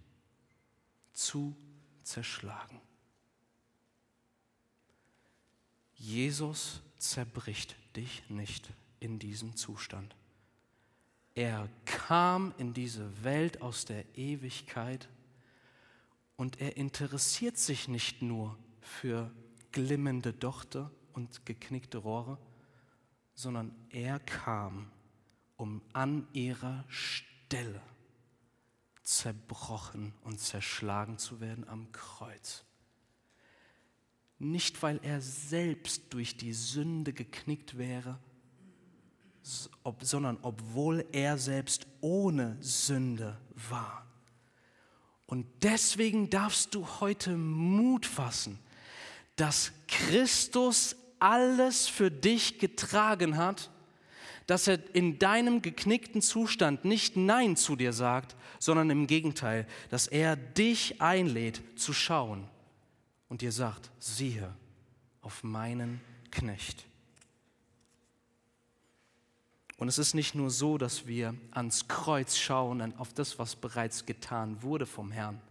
zu 1.14 1.56
zerschlagen. 2.04 2.82
Jesus 5.96 6.82
zerbricht 6.98 7.76
dich 7.96 8.28
nicht 8.30 8.70
in 9.00 9.20
diesem 9.20 9.56
Zustand. 9.56 10.16
Er 11.36 11.70
kam 11.86 12.54
in 12.58 12.74
diese 12.74 13.24
Welt 13.24 13.62
aus 13.62 13.86
der 13.86 14.06
Ewigkeit 14.18 15.08
und 16.36 16.60
er 16.62 16.78
interessiert 16.78 17.58
sich 17.58 17.88
nicht 17.88 18.22
nur 18.22 18.58
für 18.82 19.32
glimmende 19.72 20.34
Dochte 20.34 20.92
und 21.14 21.46
geknickte 21.46 22.00
Rohre, 22.00 22.38
sondern 23.34 23.74
er 23.90 24.20
kam, 24.20 24.92
um 25.58 25.82
an 25.94 26.28
ihrer 26.34 26.84
Stelle 26.88 27.82
zerbrochen 29.04 30.14
und 30.24 30.40
zerschlagen 30.40 31.18
zu 31.18 31.40
werden 31.40 31.68
am 31.68 31.92
Kreuz. 31.92 32.64
Nicht, 34.40 34.82
weil 34.82 35.00
er 35.04 35.22
selbst 35.22 36.14
durch 36.14 36.38
die 36.38 36.54
Sünde 36.54 37.14
geknickt 37.14 37.78
wäre, 37.78 38.20
sondern 39.42 40.38
obwohl 40.42 41.06
er 41.12 41.38
selbst 41.38 41.86
ohne 42.02 42.58
Sünde 42.62 43.38
war. 43.70 44.06
Und 45.26 45.46
deswegen 45.64 46.30
darfst 46.30 46.76
du 46.76 46.86
heute 47.00 47.36
Mut 47.38 48.06
fassen, 48.06 48.60
dass 49.36 49.72
Christus 49.88 50.96
alles 51.24 51.88
für 51.88 52.12
dich 52.12 52.60
getragen 52.60 53.38
hat, 53.38 53.72
dass 54.46 54.68
er 54.68 54.78
in 54.94 55.20
deinem 55.20 55.62
geknickten 55.62 56.22
Zustand 56.22 56.84
nicht 56.84 57.16
Nein 57.16 57.56
zu 57.56 57.78
dir 57.78 57.94
sagt, 57.94 58.36
sondern 58.60 58.90
im 58.90 59.08
Gegenteil, 59.08 59.66
dass 59.90 60.08
er 60.08 60.36
dich 60.36 61.02
einlädt 61.02 61.62
zu 61.80 61.94
schauen 61.94 62.50
und 63.30 63.42
dir 63.42 63.54
sagt, 63.54 63.90
siehe 64.00 64.54
auf 65.22 65.44
meinen 65.44 66.02
Knecht. 66.30 66.86
Und 69.78 69.88
es 69.88 69.98
ist 69.98 70.14
nicht 70.14 70.36
nur 70.36 70.50
so, 70.50 70.78
dass 70.78 71.08
wir 71.08 71.36
ans 71.52 71.88
Kreuz 71.88 72.38
schauen, 72.38 72.94
auf 72.98 73.14
das, 73.14 73.40
was 73.40 73.56
bereits 73.56 74.06
getan 74.06 74.62
wurde 74.62 74.86
vom 74.86 75.12
Herrn, 75.12 75.42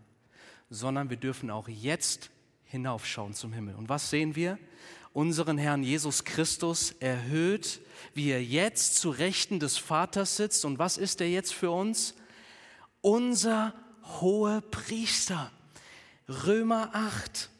sondern 0.68 1.08
wir 1.08 1.16
dürfen 1.16 1.50
auch 1.50 1.68
jetzt 1.68 2.30
hinaufschauen 2.64 3.32
zum 3.32 3.52
Himmel. 3.52 3.74
Und 3.74 3.88
was 3.88 4.10
sehen 4.10 4.36
wir? 4.36 4.58
Unseren 5.12 5.58
Herrn 5.58 5.82
Jesus 5.82 6.24
Christus 6.24 6.92
erhöht, 7.00 7.80
wie 8.14 8.30
er 8.30 8.42
jetzt 8.42 8.96
zu 8.96 9.10
Rechten 9.10 9.60
des 9.60 9.76
Vaters 9.76 10.36
sitzt. 10.36 10.64
Und 10.64 10.78
was 10.78 10.96
ist 10.96 11.20
er 11.20 11.28
jetzt 11.28 11.52
für 11.52 11.70
uns? 11.70 12.14
Unser 13.00 13.74
hoher 14.20 14.60
Priester. 14.60 15.50
Römer 16.28 16.90
8. 16.92 17.50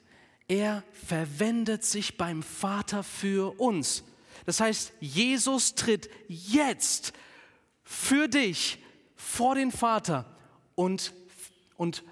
Er 0.49 0.83
verwendet 1.07 1.85
sich 1.85 2.17
beim 2.17 2.43
Vater 2.43 3.03
für 3.03 3.59
uns. 3.61 4.05
Das 4.45 4.61
heißt, 4.61 4.93
Jesus 5.01 5.75
tritt 5.75 6.11
jetzt 6.29 7.13
für 7.85 8.29
dich 8.29 8.79
vor 9.15 9.55
den 9.55 9.71
Vater 9.71 10.27
und, 10.75 11.13
und 11.77 12.03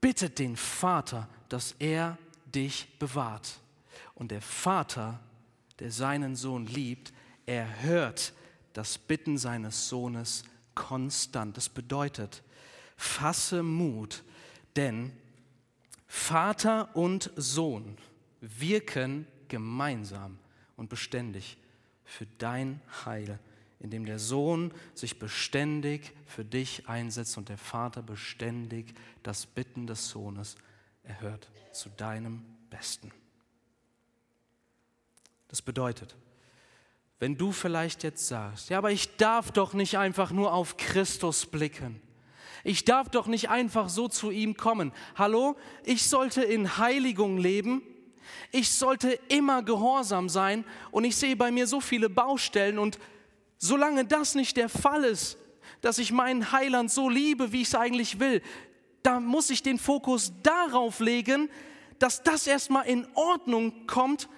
bittet 0.00 0.38
den 0.38 0.56
Vater, 0.56 1.28
dass 1.48 1.74
er 1.78 2.18
dich 2.46 2.88
bewahrt. 2.98 3.61
Und 4.22 4.30
der 4.30 4.40
Vater, 4.40 5.18
der 5.80 5.90
seinen 5.90 6.36
Sohn 6.36 6.66
liebt, 6.66 7.12
erhört 7.44 8.34
das 8.72 8.96
Bitten 8.96 9.36
seines 9.36 9.88
Sohnes 9.88 10.44
konstant. 10.76 11.56
Das 11.56 11.68
bedeutet, 11.68 12.44
fasse 12.96 13.64
Mut, 13.64 14.22
denn 14.76 15.10
Vater 16.06 16.94
und 16.94 17.32
Sohn 17.34 17.98
wirken 18.40 19.26
gemeinsam 19.48 20.38
und 20.76 20.88
beständig 20.88 21.58
für 22.04 22.26
dein 22.38 22.80
Heil, 23.04 23.40
indem 23.80 24.06
der 24.06 24.20
Sohn 24.20 24.72
sich 24.94 25.18
beständig 25.18 26.12
für 26.26 26.44
dich 26.44 26.88
einsetzt 26.88 27.36
und 27.38 27.48
der 27.48 27.58
Vater 27.58 28.02
beständig 28.02 28.94
das 29.24 29.46
Bitten 29.46 29.88
des 29.88 30.10
Sohnes 30.10 30.54
erhört 31.02 31.50
zu 31.72 31.88
deinem 31.88 32.44
Besten. 32.70 33.10
Das 35.52 35.60
bedeutet, 35.60 36.16
wenn 37.18 37.36
du 37.36 37.52
vielleicht 37.52 38.04
jetzt 38.04 38.26
sagst, 38.26 38.70
ja, 38.70 38.78
aber 38.78 38.90
ich 38.90 39.18
darf 39.18 39.52
doch 39.52 39.74
nicht 39.74 39.98
einfach 39.98 40.32
nur 40.32 40.54
auf 40.54 40.78
Christus 40.78 41.44
blicken. 41.44 42.00
Ich 42.64 42.86
darf 42.86 43.10
doch 43.10 43.26
nicht 43.26 43.50
einfach 43.50 43.90
so 43.90 44.08
zu 44.08 44.30
ihm 44.30 44.56
kommen. 44.56 44.92
Hallo, 45.14 45.54
ich 45.84 46.08
sollte 46.08 46.42
in 46.42 46.78
Heiligung 46.78 47.36
leben. 47.36 47.82
Ich 48.50 48.72
sollte 48.72 49.10
immer 49.28 49.62
gehorsam 49.62 50.30
sein 50.30 50.64
und 50.90 51.04
ich 51.04 51.16
sehe 51.16 51.36
bei 51.36 51.50
mir 51.50 51.66
so 51.66 51.82
viele 51.82 52.08
Baustellen 52.08 52.78
und 52.78 52.98
solange 53.58 54.06
das 54.06 54.34
nicht 54.34 54.56
der 54.56 54.70
Fall 54.70 55.04
ist, 55.04 55.36
dass 55.82 55.98
ich 55.98 56.12
meinen 56.12 56.50
Heiland 56.50 56.90
so 56.90 57.10
liebe, 57.10 57.52
wie 57.52 57.60
ich 57.60 57.68
es 57.68 57.74
eigentlich 57.74 58.20
will, 58.20 58.40
da 59.02 59.20
muss 59.20 59.50
ich 59.50 59.62
den 59.62 59.78
Fokus 59.78 60.32
darauf 60.42 61.00
legen, 61.00 61.50
dass 61.98 62.22
das 62.22 62.46
erstmal 62.46 62.86
in 62.86 63.06
Ordnung 63.14 63.86
kommt, 63.86 64.30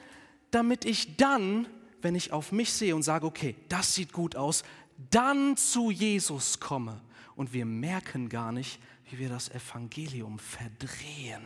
damit 0.55 0.85
ich 0.85 1.17
dann, 1.17 1.67
wenn 2.01 2.15
ich 2.15 2.33
auf 2.33 2.53
mich 2.53 2.73
sehe 2.73 2.95
und 2.95 3.03
sage, 3.03 3.27
okay, 3.27 3.57
das 3.69 3.95
sieht 3.95 4.13
gut 4.13 4.37
aus, 4.37 4.63
dann 5.11 5.57
zu 5.57 5.91
Jesus 5.91 6.61
komme. 6.61 7.01
Und 7.35 7.53
wir 7.53 7.65
merken 7.65 8.29
gar 8.29 8.53
nicht, 8.53 8.79
wie 9.11 9.19
wir 9.19 9.29
das 9.29 9.49
Evangelium 9.49 10.39
verdrehen 10.39 11.43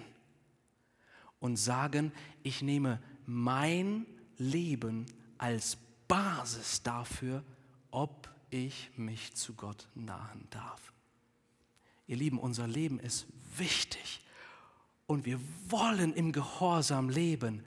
und 1.41 1.57
sagen, 1.57 2.13
ich 2.43 2.63
nehme 2.63 3.01
mein 3.27 4.07
Leben 4.37 5.07
als 5.39 5.79
Basis 6.07 6.83
dafür, 6.83 7.43
ob 7.91 8.29
ich 8.51 8.91
mich 8.97 9.35
zu 9.35 9.55
Gott 9.55 9.89
nahen 9.95 10.47
darf. 10.51 10.93
Ihr 12.07 12.17
Lieben, 12.17 12.39
unser 12.39 12.67
Leben 12.67 12.99
ist 13.01 13.27
wichtig 13.57 14.21
und 15.07 15.27
wir 15.27 15.39
wollen 15.69 16.15
im 16.15 16.33
Gehorsam 16.33 17.11
leben. 17.11 17.63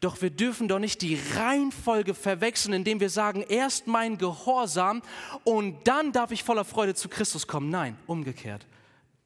Doch 0.00 0.22
wir 0.22 0.30
dürfen 0.30 0.66
doch 0.66 0.78
nicht 0.78 1.02
die 1.02 1.18
Reihenfolge 1.36 2.14
verwechseln, 2.14 2.72
indem 2.72 3.00
wir 3.00 3.10
sagen, 3.10 3.44
erst 3.46 3.86
mein 3.86 4.16
Gehorsam 4.16 5.02
und 5.44 5.86
dann 5.86 6.12
darf 6.12 6.30
ich 6.30 6.42
voller 6.42 6.64
Freude 6.64 6.94
zu 6.94 7.10
Christus 7.10 7.46
kommen. 7.46 7.68
Nein, 7.68 7.98
umgekehrt. 8.06 8.66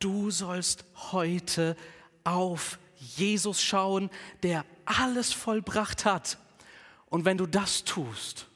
Du 0.00 0.32
sollst 0.32 0.84
heute 1.12 1.76
auf 2.24 2.78
Jesus 2.98 3.62
schauen, 3.62 4.10
der 4.42 4.64
alles 4.84 5.32
vollbracht 5.32 6.04
hat. 6.04 6.38
Und 7.06 7.24
wenn 7.24 7.38
du 7.38 7.46
das 7.46 7.84
tust, 7.84 8.48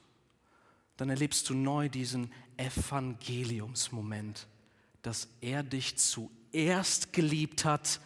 dann 0.96 1.10
erlebst 1.10 1.48
du 1.48 1.54
neu 1.54 1.88
diesen 1.88 2.32
Evangeliumsmoment, 2.56 4.48
dass 5.02 5.28
er 5.40 5.62
dich 5.62 5.96
zuerst 5.96 7.12
geliebt 7.12 7.64
hat, 7.64 8.00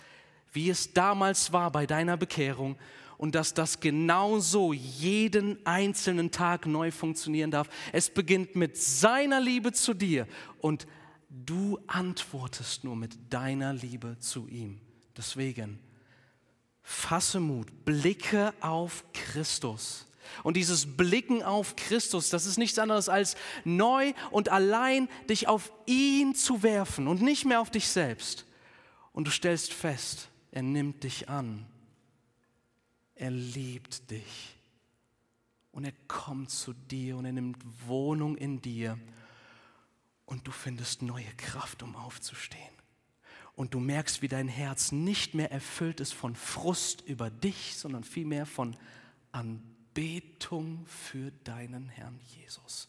wie 0.53 0.69
es 0.69 0.93
damals 0.93 1.55
war 1.55 1.73
bei 1.73 1.87
deiner 1.87 2.19
Bekehrung 2.19 2.77
und 3.23 3.37
dass 3.37 3.55
das 3.55 3.79
genauso 3.79 4.73
jeden 4.73 5.65
einzelnen 5.65 6.33
Tag 6.33 6.67
neu 6.67 6.91
funktionieren 6.91 7.53
darf. 7.53 7.69
Es 7.93 8.11
beginnt 8.11 8.57
mit 8.57 8.77
seiner 8.77 9.41
Liebe 9.41 9.71
zu 9.71 9.95
dir 9.95 10.27
und 10.59 10.89
du 11.31 11.79
antwortest 11.87 12.83
nur 12.83 12.97
mit 12.97 13.17
deiner 13.33 13.75
Liebe 13.75 14.19
zu 14.19 14.49
ihm. 14.49 14.81
Deswegen 15.17 15.79
fasse 16.83 17.39
Mut, 17.39 17.85
blicke 17.85 18.53
auf 18.61 19.05
Christus. 19.13 20.09
Und 20.43 20.57
dieses 20.57 20.97
Blicken 20.97 21.45
auf 21.45 21.77
Christus, 21.77 22.29
das 22.29 22.45
ist 22.45 22.59
nichts 22.59 22.81
anderes 22.81 23.09
als 23.09 23.37
neu 23.63 24.15
und 24.33 24.49
allein 24.49 25.09
dich 25.31 25.47
auf 25.47 25.71
ihn 25.87 26.35
zu 26.35 26.65
werfen 26.65 27.07
und 27.07 27.23
nicht 27.23 27.45
mehr 27.45 27.61
auf 27.61 27.71
dich 27.71 27.87
selbst. 27.87 28.47
Und 29.13 29.29
du 29.29 29.31
stellst 29.31 29.73
fest, 29.73 30.29
er 30.51 30.63
nimmt 30.63 31.05
dich 31.05 31.29
an 31.29 31.67
er 33.23 33.31
liebt 33.31 34.11
dich. 34.11 34.57
Und 35.71 35.85
er 35.85 35.93
kommt 36.09 36.51
zu 36.51 36.73
dir 36.73 37.17
und 37.17 37.25
er 37.25 37.33
nimmt 37.33 37.57
Wohnung 37.87 38.37
in 38.37 38.61
dir. 38.61 38.99
Und 40.27 40.47
du 40.49 40.51
findest 40.51 41.03
neue 41.03 41.33
Kraft, 41.37 41.85
um 41.85 41.95
aufzustehen. 41.95 42.75
Und 43.55 43.75
du 43.75 43.81
merkst, 43.81 44.23
wie 44.23 44.29
dein 44.29 44.49
Herz 44.49 44.91
nicht 44.91 45.35
mehr 45.35 45.53
erfüllt 45.53 46.01
ist 46.01 46.13
von 46.13 46.35
Frust 46.35 47.03
über 47.03 47.31
dich, 47.31 47.77
sondern 47.77 48.03
vielmehr 48.03 48.45
von 48.45 48.77
Anbetung 49.31 50.85
für 50.87 51.31
deinen 51.45 51.89
Herrn 51.91 52.19
Jesus. 52.37 52.89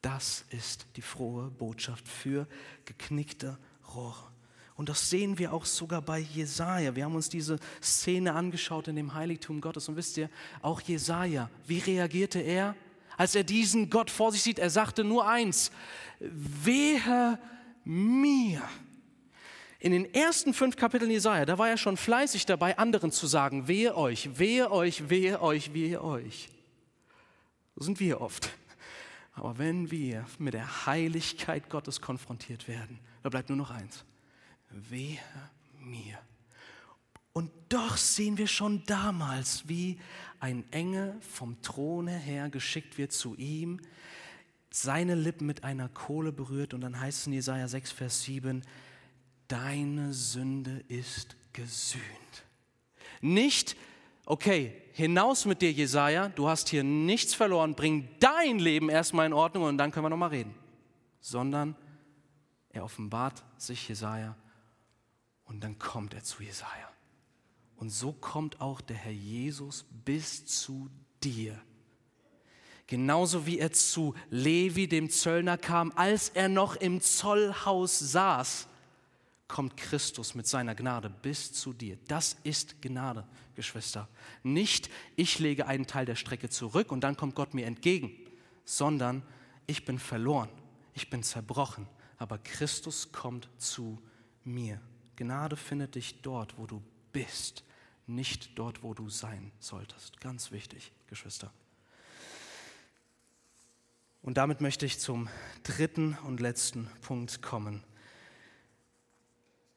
Das 0.00 0.46
ist 0.48 0.86
die 0.96 1.02
frohe 1.02 1.50
Botschaft 1.50 2.08
für 2.08 2.48
geknickte 2.86 3.58
Rohre. 3.94 4.32
Und 4.76 4.90
das 4.90 5.08
sehen 5.08 5.38
wir 5.38 5.52
auch 5.54 5.64
sogar 5.64 6.02
bei 6.02 6.18
Jesaja. 6.18 6.94
Wir 6.94 7.04
haben 7.04 7.14
uns 7.14 7.30
diese 7.30 7.58
Szene 7.82 8.34
angeschaut 8.34 8.88
in 8.88 8.96
dem 8.96 9.14
Heiligtum 9.14 9.60
Gottes. 9.60 9.88
Und 9.88 9.96
wisst 9.96 10.18
ihr, 10.18 10.28
auch 10.60 10.82
Jesaja, 10.82 11.48
wie 11.66 11.78
reagierte 11.78 12.40
er? 12.40 12.76
Als 13.16 13.34
er 13.34 13.44
diesen 13.44 13.88
Gott 13.88 14.10
vor 14.10 14.32
sich 14.32 14.42
sieht, 14.42 14.58
er 14.58 14.68
sagte 14.68 15.02
nur 15.02 15.26
eins: 15.26 15.70
Wehe 16.20 17.38
mir. 17.84 18.62
In 19.78 19.92
den 19.92 20.12
ersten 20.12 20.52
fünf 20.52 20.76
Kapiteln 20.76 21.10
Jesaja, 21.10 21.46
da 21.46 21.56
war 21.56 21.68
er 21.68 21.76
schon 21.78 21.96
fleißig 21.96 22.44
dabei, 22.44 22.76
anderen 22.76 23.12
zu 23.12 23.26
sagen: 23.26 23.68
Wehe 23.68 23.96
euch, 23.96 24.38
wehe 24.38 24.70
euch, 24.70 25.08
wehe 25.08 25.40
euch, 25.40 25.72
wehe 25.72 26.04
euch. 26.04 26.50
So 27.76 27.84
sind 27.84 27.98
wir 28.00 28.20
oft. 28.20 28.50
Aber 29.32 29.56
wenn 29.56 29.90
wir 29.90 30.26
mit 30.38 30.52
der 30.52 30.86
Heiligkeit 30.86 31.70
Gottes 31.70 32.02
konfrontiert 32.02 32.68
werden, 32.68 32.98
da 33.22 33.30
bleibt 33.30 33.48
nur 33.48 33.56
noch 33.56 33.70
eins: 33.70 34.04
wehe 34.90 35.18
mir. 35.80 36.18
Und 37.32 37.50
doch 37.68 37.96
sehen 37.96 38.38
wir 38.38 38.46
schon 38.46 38.82
damals, 38.86 39.68
wie 39.68 40.00
ein 40.40 40.64
Engel 40.72 41.14
vom 41.20 41.60
Throne 41.60 42.16
her 42.16 42.48
geschickt 42.48 42.96
wird 42.98 43.12
zu 43.12 43.34
ihm, 43.36 43.80
seine 44.70 45.14
Lippen 45.14 45.46
mit 45.46 45.64
einer 45.64 45.88
Kohle 45.88 46.32
berührt 46.32 46.74
und 46.74 46.80
dann 46.80 46.98
heißt 46.98 47.20
es 47.20 47.26
in 47.26 47.32
Jesaja 47.34 47.68
6, 47.68 47.92
Vers 47.92 48.22
7, 48.22 48.62
deine 49.48 50.12
Sünde 50.12 50.82
ist 50.88 51.36
gesühnt. 51.52 52.02
Nicht, 53.20 53.76
okay, 54.24 54.74
hinaus 54.92 55.44
mit 55.44 55.62
dir, 55.62 55.72
Jesaja, 55.72 56.28
du 56.28 56.48
hast 56.48 56.68
hier 56.68 56.84
nichts 56.84 57.34
verloren, 57.34 57.74
bring 57.74 58.08
dein 58.20 58.58
Leben 58.58 58.88
erstmal 58.88 59.26
in 59.26 59.32
Ordnung 59.32 59.64
und 59.64 59.78
dann 59.78 59.90
können 59.90 60.06
wir 60.06 60.10
nochmal 60.10 60.30
reden. 60.30 60.54
Sondern 61.20 61.76
er 62.70 62.84
offenbart 62.84 63.42
sich 63.56 63.88
Jesaja 63.88 64.36
und 65.46 65.62
dann 65.62 65.78
kommt 65.78 66.14
er 66.14 66.22
zu 66.22 66.42
Jesaja. 66.42 66.90
Und 67.76 67.90
so 67.90 68.12
kommt 68.12 68.60
auch 68.60 68.80
der 68.80 68.96
Herr 68.96 69.12
Jesus 69.12 69.84
bis 70.04 70.46
zu 70.46 70.88
dir. 71.22 71.60
Genauso 72.86 73.46
wie 73.46 73.58
er 73.58 73.72
zu 73.72 74.14
Levi, 74.30 74.88
dem 74.88 75.10
Zöllner, 75.10 75.58
kam, 75.58 75.92
als 75.96 76.28
er 76.30 76.48
noch 76.48 76.76
im 76.76 77.00
Zollhaus 77.00 77.98
saß, 77.98 78.68
kommt 79.48 79.76
Christus 79.76 80.34
mit 80.34 80.46
seiner 80.46 80.74
Gnade 80.74 81.10
bis 81.10 81.52
zu 81.52 81.72
dir. 81.72 81.98
Das 82.08 82.36
ist 82.44 82.80
Gnade, 82.82 83.26
Geschwister. 83.54 84.08
Nicht, 84.42 84.90
ich 85.16 85.38
lege 85.38 85.66
einen 85.66 85.86
Teil 85.86 86.06
der 86.06 86.16
Strecke 86.16 86.48
zurück 86.48 86.90
und 86.92 87.02
dann 87.02 87.16
kommt 87.16 87.34
Gott 87.34 87.54
mir 87.54 87.66
entgegen, 87.66 88.12
sondern 88.64 89.22
ich 89.66 89.84
bin 89.84 89.98
verloren, 89.98 90.48
ich 90.94 91.10
bin 91.10 91.22
zerbrochen, 91.22 91.88
aber 92.18 92.38
Christus 92.38 93.12
kommt 93.12 93.48
zu 93.58 94.00
mir. 94.44 94.80
Gnade 95.16 95.56
findet 95.56 95.94
dich 95.94 96.22
dort, 96.22 96.58
wo 96.58 96.66
du 96.66 96.82
bist, 97.12 97.64
nicht 98.06 98.58
dort, 98.58 98.82
wo 98.82 98.94
du 98.94 99.08
sein 99.08 99.50
solltest. 99.58 100.20
Ganz 100.20 100.52
wichtig, 100.52 100.92
Geschwister. 101.08 101.52
Und 104.22 104.36
damit 104.38 104.60
möchte 104.60 104.86
ich 104.86 104.98
zum 104.98 105.28
dritten 105.62 106.18
und 106.24 106.40
letzten 106.40 106.90
Punkt 107.00 107.42
kommen. 107.42 107.82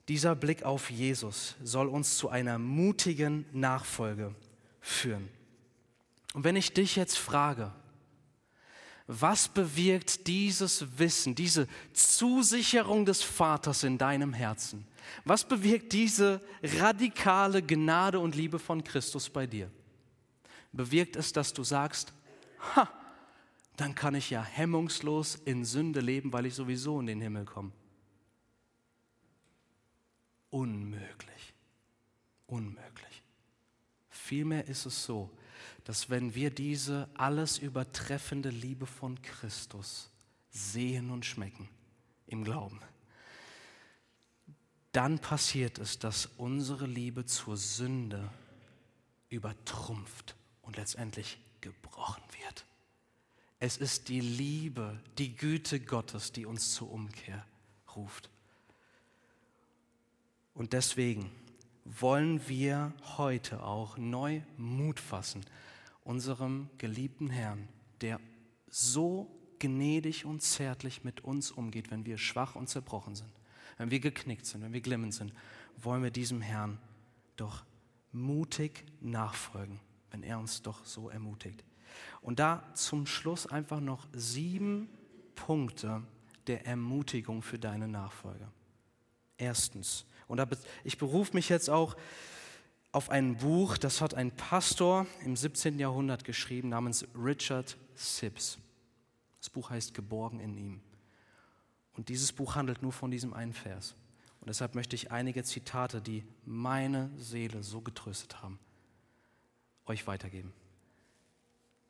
Dieser 0.08 0.36
Blick 0.36 0.64
auf 0.64 0.90
Jesus 0.90 1.56
soll 1.64 1.88
uns 1.88 2.18
zu 2.18 2.30
einer 2.30 2.58
mutigen 2.58 3.46
Nachfolge 3.54 4.34
führen. 4.82 5.30
Und 6.34 6.44
wenn 6.44 6.56
ich 6.56 6.74
dich 6.74 6.96
jetzt 6.96 7.18
frage, 7.18 7.72
was 9.06 9.48
bewirkt 9.48 10.28
dieses 10.28 10.98
Wissen, 10.98 11.36
diese 11.36 11.68
Zusicherung 11.94 13.06
des 13.06 13.22
Vaters 13.22 13.84
in 13.84 13.98
deinem 13.98 14.34
Herzen? 14.34 14.86
Was 15.26 15.48
bewirkt 15.48 15.94
diese 15.94 16.42
radikale 16.62 17.62
Gnade 17.62 18.20
und 18.20 18.36
Liebe 18.36 18.60
von 18.60 18.84
Christus 18.84 19.30
bei 19.30 19.48
dir? 19.48 19.72
Bewirkt 20.72 21.16
es, 21.16 21.34
dass 21.34 21.54
du 21.54 21.64
sagst, 21.64 22.14
ha, 22.76 22.90
dann 23.76 23.96
kann 23.96 24.16
ich 24.16 24.30
ja 24.30 24.44
hemmungslos 24.44 25.36
in 25.36 25.66
Sünde 25.66 26.02
leben, 26.02 26.34
weil 26.34 26.46
ich 26.46 26.54
sowieso 26.54 27.00
in 27.00 27.08
den 27.08 27.22
Himmel 27.22 27.46
komme. 27.46 27.72
Unmöglich. 30.50 31.54
Unmöglich. 32.48 33.24
Vielmehr 34.10 34.68
ist 34.68 34.86
es 34.86 35.06
so, 35.06 35.30
dass 35.84 36.10
wenn 36.10 36.36
wir 36.36 36.50
diese 36.52 37.10
alles 37.16 37.58
übertreffende 37.58 38.50
Liebe 38.50 38.86
von 38.86 39.22
Christus 39.22 40.12
sehen 40.50 41.10
und 41.10 41.26
schmecken 41.26 41.70
im 42.28 42.44
Glauben, 42.44 42.80
dann 45.00 45.20
passiert 45.20 45.80
es, 45.80 45.98
dass 45.98 46.26
unsere 46.36 46.86
Liebe 46.86 47.26
zur 47.26 47.56
Sünde 47.56 48.30
übertrumpft 49.30 50.36
und 50.62 50.76
letztendlich 50.76 51.40
gebrochen 51.62 52.22
wird. 52.38 52.66
Es 53.60 53.78
ist 53.78 54.10
die 54.10 54.20
Liebe, 54.20 55.00
die 55.18 55.38
Güte 55.38 55.80
Gottes, 55.80 56.34
die 56.34 56.46
uns 56.46 56.74
zur 56.74 56.92
Umkehr 56.92 57.46
ruft. 57.96 58.30
Und 60.54 60.74
deswegen 60.74 61.32
wollen 61.86 62.50
wir 62.50 62.92
heute 63.16 63.64
auch 63.64 63.98
neu 63.98 64.42
Mut 64.58 65.00
fassen, 65.00 65.46
unserem 66.04 66.70
geliebten 66.78 67.30
Herrn, 67.30 67.70
der 68.02 68.20
so 68.70 69.34
gnädig 69.60 70.26
und 70.26 70.42
zärtlich 70.42 71.06
mit 71.06 71.24
uns 71.24 71.52
umgeht, 71.52 71.90
wenn 71.90 72.06
wir 72.06 72.18
schwach 72.18 72.56
und 72.56 72.68
zerbrochen 72.68 73.16
sind, 73.16 73.32
wenn 73.80 73.90
wir 73.90 74.00
geknickt 74.00 74.46
sind, 74.46 74.62
wenn 74.62 74.74
wir 74.74 74.82
glimmend 74.82 75.16
sind, 75.16 75.34
wollen 75.78 76.04
wir 76.04 76.12
diesem 76.12 76.42
Herrn 76.42 76.78
doch 77.38 77.64
mutig 78.12 78.84
nachfolgen, 79.00 79.80
wenn 80.12 80.22
er 80.22 80.38
uns 80.38 80.62
doch 80.62 80.86
so 80.86 81.10
ermutigt. 81.10 81.64
Und 82.22 82.40
da 82.40 82.64
zum 82.76 83.08
Schluss 83.08 83.48
einfach 83.48 83.80
noch 83.80 84.08
sieben 84.14 84.90
Punkte 85.34 86.04
der 86.48 86.68
Ermutigung 86.68 87.42
für 87.42 87.58
deine 87.58 87.88
Nachfolge. 87.88 88.48
Erstens, 89.38 90.06
und 90.28 90.46
ich 90.84 90.98
berufe 90.98 91.34
mich 91.34 91.48
jetzt 91.48 91.70
auch 91.70 91.96
auf 92.92 93.10
ein 93.10 93.38
Buch, 93.38 93.78
das 93.78 94.02
hat 94.02 94.14
ein 94.14 94.32
Pastor 94.32 95.08
im 95.24 95.38
17. 95.38 95.80
Jahrhundert 95.80 96.26
geschrieben, 96.26 96.70
namens 96.70 97.08
Richard 97.16 97.78
Sibbs. 97.96 98.58
Das 99.40 99.50
Buch 99.50 99.70
heißt 99.70 99.94
Geborgen 99.94 100.42
in 100.42 100.58
ihm. 100.58 100.82
Und 101.94 102.10
dieses 102.10 102.32
Buch 102.32 102.56
handelt 102.56 102.82
nur 102.82 102.94
von 102.94 103.12
diesem 103.12 103.34
einen 103.34 103.54
Vers. 103.54 103.96
Und 104.40 104.48
deshalb 104.48 104.76
möchte 104.76 104.96
ich 104.96 105.12
einige 105.12 105.44
Zitate, 105.44 106.02
die 106.02 106.24
meine 106.46 107.12
Seele 107.18 107.62
so 107.64 107.82
getröstet 107.82 108.42
haben, 108.42 108.60
euch 109.86 110.08
weitergeben. 110.08 110.54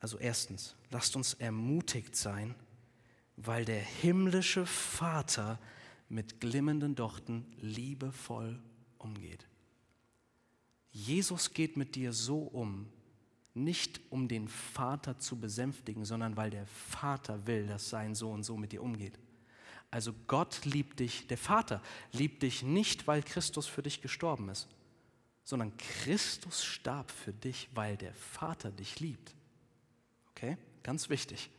Also 0.00 0.18
erstens, 0.18 0.74
lasst 0.90 1.14
uns 1.14 1.34
ermutigt 1.34 2.16
sein, 2.16 2.54
weil 3.36 3.64
der 3.64 3.80
himmlische 3.80 4.66
Vater 4.66 5.58
mit 6.08 6.40
glimmenden 6.40 6.94
Dochten 6.94 7.46
liebevoll 7.60 8.60
umgeht. 8.98 9.46
Jesus 10.90 11.52
geht 11.52 11.76
mit 11.76 11.94
dir 11.94 12.12
so 12.12 12.40
um, 12.40 12.88
nicht 13.54 14.00
um 14.10 14.26
den 14.26 14.48
Vater 14.48 15.18
zu 15.18 15.38
besänftigen, 15.38 16.04
sondern 16.04 16.36
weil 16.36 16.50
der 16.50 16.66
Vater 16.66 17.46
will, 17.46 17.66
dass 17.66 17.90
sein 17.90 18.14
Sohn 18.14 18.42
so 18.42 18.56
mit 18.56 18.72
dir 18.72 18.82
umgeht. 18.82 19.18
Also 19.90 20.12
Gott 20.28 20.64
liebt 20.64 21.00
dich, 21.00 21.26
der 21.26 21.38
Vater 21.38 21.82
liebt 22.12 22.42
dich 22.42 22.62
nicht, 22.62 23.06
weil 23.06 23.22
Christus 23.22 23.66
für 23.66 23.82
dich 23.82 24.00
gestorben 24.00 24.48
ist, 24.48 24.68
sondern 25.42 25.76
Christus 25.76 26.64
starb 26.64 27.10
für 27.10 27.32
dich, 27.32 27.68
weil 27.74 27.96
der 27.96 28.14
Vater 28.14 28.70
dich 28.70 29.00
liebt. 29.00 29.34
Okay? 30.30 30.56
Ganz 30.82 31.08
wichtig. 31.08 31.50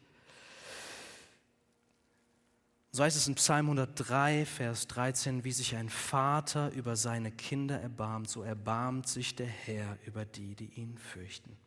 So 2.94 3.04
heißt 3.04 3.15
es 3.15 3.28
in 3.28 3.36
Psalm 3.36 3.67
103, 3.67 4.46
Vers 4.46 4.88
13, 4.88 5.46
wie 5.46 5.54
sich 5.54 5.78
ein 5.78 5.89
Vater 5.89 6.72
über 6.74 6.98
seine 6.98 7.32
Kinder 7.32 7.80
erbarmt, 7.80 8.30
so 8.30 8.44
erbarmt 8.44 9.08
sich 9.08 9.36
der 9.36 9.48
Herr 9.48 9.98
über 10.06 10.26
die, 10.26 10.56
die 10.56 10.74
ihn 10.76 10.98
fürchten. 10.98 11.58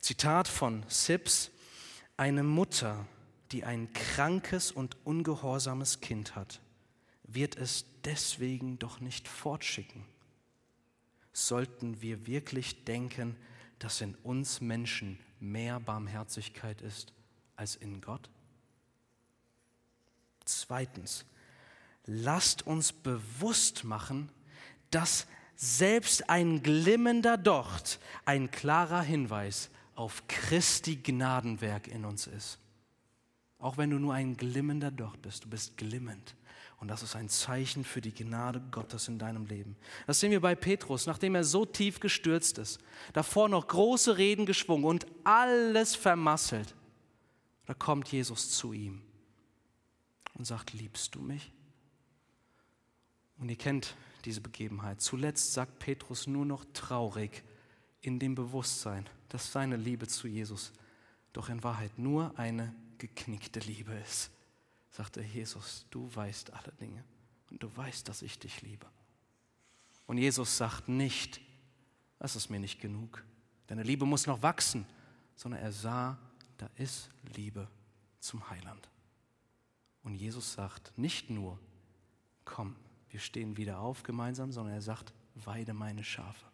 Zitat 0.00 0.46
von 0.46 0.84
Sips, 0.86 1.50
eine 2.18 2.42
Mutter, 2.42 3.06
die 3.52 3.64
ein 3.64 3.92
krankes 3.92 4.72
und 4.72 4.96
ungehorsames 5.04 6.00
Kind 6.00 6.34
hat, 6.34 6.60
wird 7.24 7.56
es 7.56 7.86
deswegen 8.04 8.78
doch 8.78 9.00
nicht 9.00 9.28
fortschicken. 9.28 10.04
Sollten 11.32 12.00
wir 12.00 12.26
wirklich 12.26 12.84
denken, 12.84 13.36
dass 13.78 14.00
in 14.00 14.14
uns 14.16 14.60
Menschen 14.60 15.18
mehr 15.40 15.80
Barmherzigkeit 15.80 16.80
ist 16.80 17.12
als 17.56 17.76
in 17.76 18.00
Gott? 18.00 18.30
Zweitens, 20.44 21.24
lasst 22.06 22.66
uns 22.66 22.92
bewusst 22.92 23.84
machen, 23.84 24.30
dass 24.90 25.26
selbst 25.56 26.28
ein 26.28 26.62
glimmender 26.62 27.36
Docht 27.36 27.98
ein 28.24 28.50
klarer 28.50 29.02
Hinweis 29.02 29.70
auf 29.94 30.26
Christi 30.28 30.96
Gnadenwerk 30.96 31.88
in 31.88 32.04
uns 32.04 32.26
ist. 32.26 32.58
Auch 33.64 33.78
wenn 33.78 33.88
du 33.88 33.98
nur 33.98 34.12
ein 34.12 34.36
glimmender 34.36 34.90
Docht 34.90 35.22
bist, 35.22 35.44
du 35.44 35.48
bist 35.48 35.78
glimmend. 35.78 36.36
Und 36.80 36.88
das 36.88 37.02
ist 37.02 37.16
ein 37.16 37.30
Zeichen 37.30 37.82
für 37.82 38.02
die 38.02 38.12
Gnade 38.12 38.60
Gottes 38.70 39.08
in 39.08 39.18
deinem 39.18 39.46
Leben. 39.46 39.74
Das 40.06 40.20
sehen 40.20 40.32
wir 40.32 40.42
bei 40.42 40.54
Petrus, 40.54 41.06
nachdem 41.06 41.34
er 41.34 41.44
so 41.44 41.64
tief 41.64 41.98
gestürzt 41.98 42.58
ist, 42.58 42.78
davor 43.14 43.48
noch 43.48 43.66
große 43.66 44.18
Reden 44.18 44.44
geschwungen 44.44 44.84
und 44.84 45.06
alles 45.24 45.94
vermasselt. 45.94 46.74
Da 47.64 47.72
kommt 47.72 48.12
Jesus 48.12 48.50
zu 48.50 48.74
ihm 48.74 49.00
und 50.34 50.44
sagt, 50.46 50.74
liebst 50.74 51.14
du 51.14 51.22
mich? 51.22 51.50
Und 53.38 53.48
ihr 53.48 53.56
kennt 53.56 53.96
diese 54.26 54.42
Begebenheit. 54.42 55.00
Zuletzt 55.00 55.54
sagt 55.54 55.78
Petrus 55.78 56.26
nur 56.26 56.44
noch 56.44 56.66
traurig 56.74 57.42
in 58.02 58.18
dem 58.18 58.34
Bewusstsein, 58.34 59.08
dass 59.30 59.52
seine 59.52 59.76
Liebe 59.76 60.06
zu 60.06 60.28
Jesus 60.28 60.70
doch 61.32 61.48
in 61.48 61.64
Wahrheit 61.64 61.98
nur 61.98 62.38
eine 62.38 62.74
geknickte 62.98 63.60
Liebe 63.60 63.92
ist 63.92 64.30
sagte 64.94 65.22
Jesus, 65.22 65.86
du 65.90 66.08
weißt 66.14 66.52
alle 66.52 66.72
Dinge 66.80 67.02
und 67.50 67.60
du 67.62 67.76
weißt, 67.76 68.08
dass 68.08 68.22
ich 68.22 68.38
dich 68.38 68.62
liebe. 68.62 68.86
Und 70.06 70.18
Jesus 70.18 70.56
sagt 70.56 70.88
nicht, 70.88 71.40
das 72.20 72.36
ist 72.36 72.48
mir 72.48 72.60
nicht 72.60 72.80
genug, 72.80 73.24
deine 73.66 73.82
Liebe 73.82 74.06
muss 74.06 74.26
noch 74.26 74.40
wachsen, 74.42 74.86
sondern 75.34 75.60
er 75.60 75.72
sah, 75.72 76.16
da 76.58 76.70
ist 76.76 77.10
Liebe 77.34 77.68
zum 78.20 78.48
Heiland. 78.50 78.88
Und 80.04 80.14
Jesus 80.14 80.52
sagt 80.52 80.96
nicht 80.96 81.28
nur, 81.28 81.58
komm, 82.44 82.76
wir 83.10 83.18
stehen 83.18 83.56
wieder 83.56 83.80
auf 83.80 84.04
gemeinsam, 84.04 84.52
sondern 84.52 84.74
er 84.74 84.82
sagt, 84.82 85.12
weide 85.34 85.74
meine 85.74 86.04
Schafe. 86.04 86.46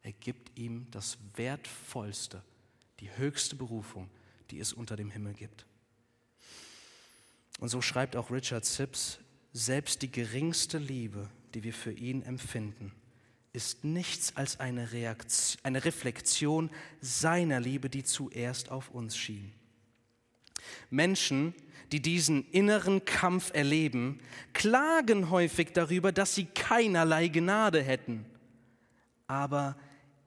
Er 0.00 0.12
gibt 0.12 0.56
ihm 0.58 0.90
das 0.90 1.18
Wertvollste, 1.34 2.42
die 3.00 3.14
höchste 3.14 3.56
Berufung, 3.56 4.08
die 4.50 4.60
es 4.60 4.72
unter 4.72 4.96
dem 4.96 5.10
Himmel 5.10 5.34
gibt. 5.34 5.66
Und 7.58 7.68
so 7.68 7.82
schreibt 7.82 8.16
auch 8.16 8.30
Richard 8.30 8.64
Sips, 8.64 9.18
selbst 9.52 10.02
die 10.02 10.12
geringste 10.12 10.78
Liebe, 10.78 11.28
die 11.54 11.64
wir 11.64 11.74
für 11.74 11.92
ihn 11.92 12.22
empfinden, 12.22 12.92
ist 13.52 13.84
nichts 13.84 14.36
als 14.36 14.60
eine, 14.60 14.92
Reaktion, 14.92 15.60
eine 15.64 15.84
Reflexion 15.84 16.70
seiner 17.00 17.60
Liebe, 17.60 17.90
die 17.90 18.04
zuerst 18.04 18.70
auf 18.70 18.90
uns 18.90 19.16
schien. 19.16 19.52
Menschen, 20.90 21.54
die 21.90 22.00
diesen 22.00 22.48
inneren 22.50 23.04
Kampf 23.04 23.50
erleben, 23.54 24.20
klagen 24.52 25.30
häufig 25.30 25.72
darüber, 25.72 26.12
dass 26.12 26.34
sie 26.34 26.44
keinerlei 26.44 27.28
Gnade 27.28 27.82
hätten. 27.82 28.26
Aber 29.26 29.76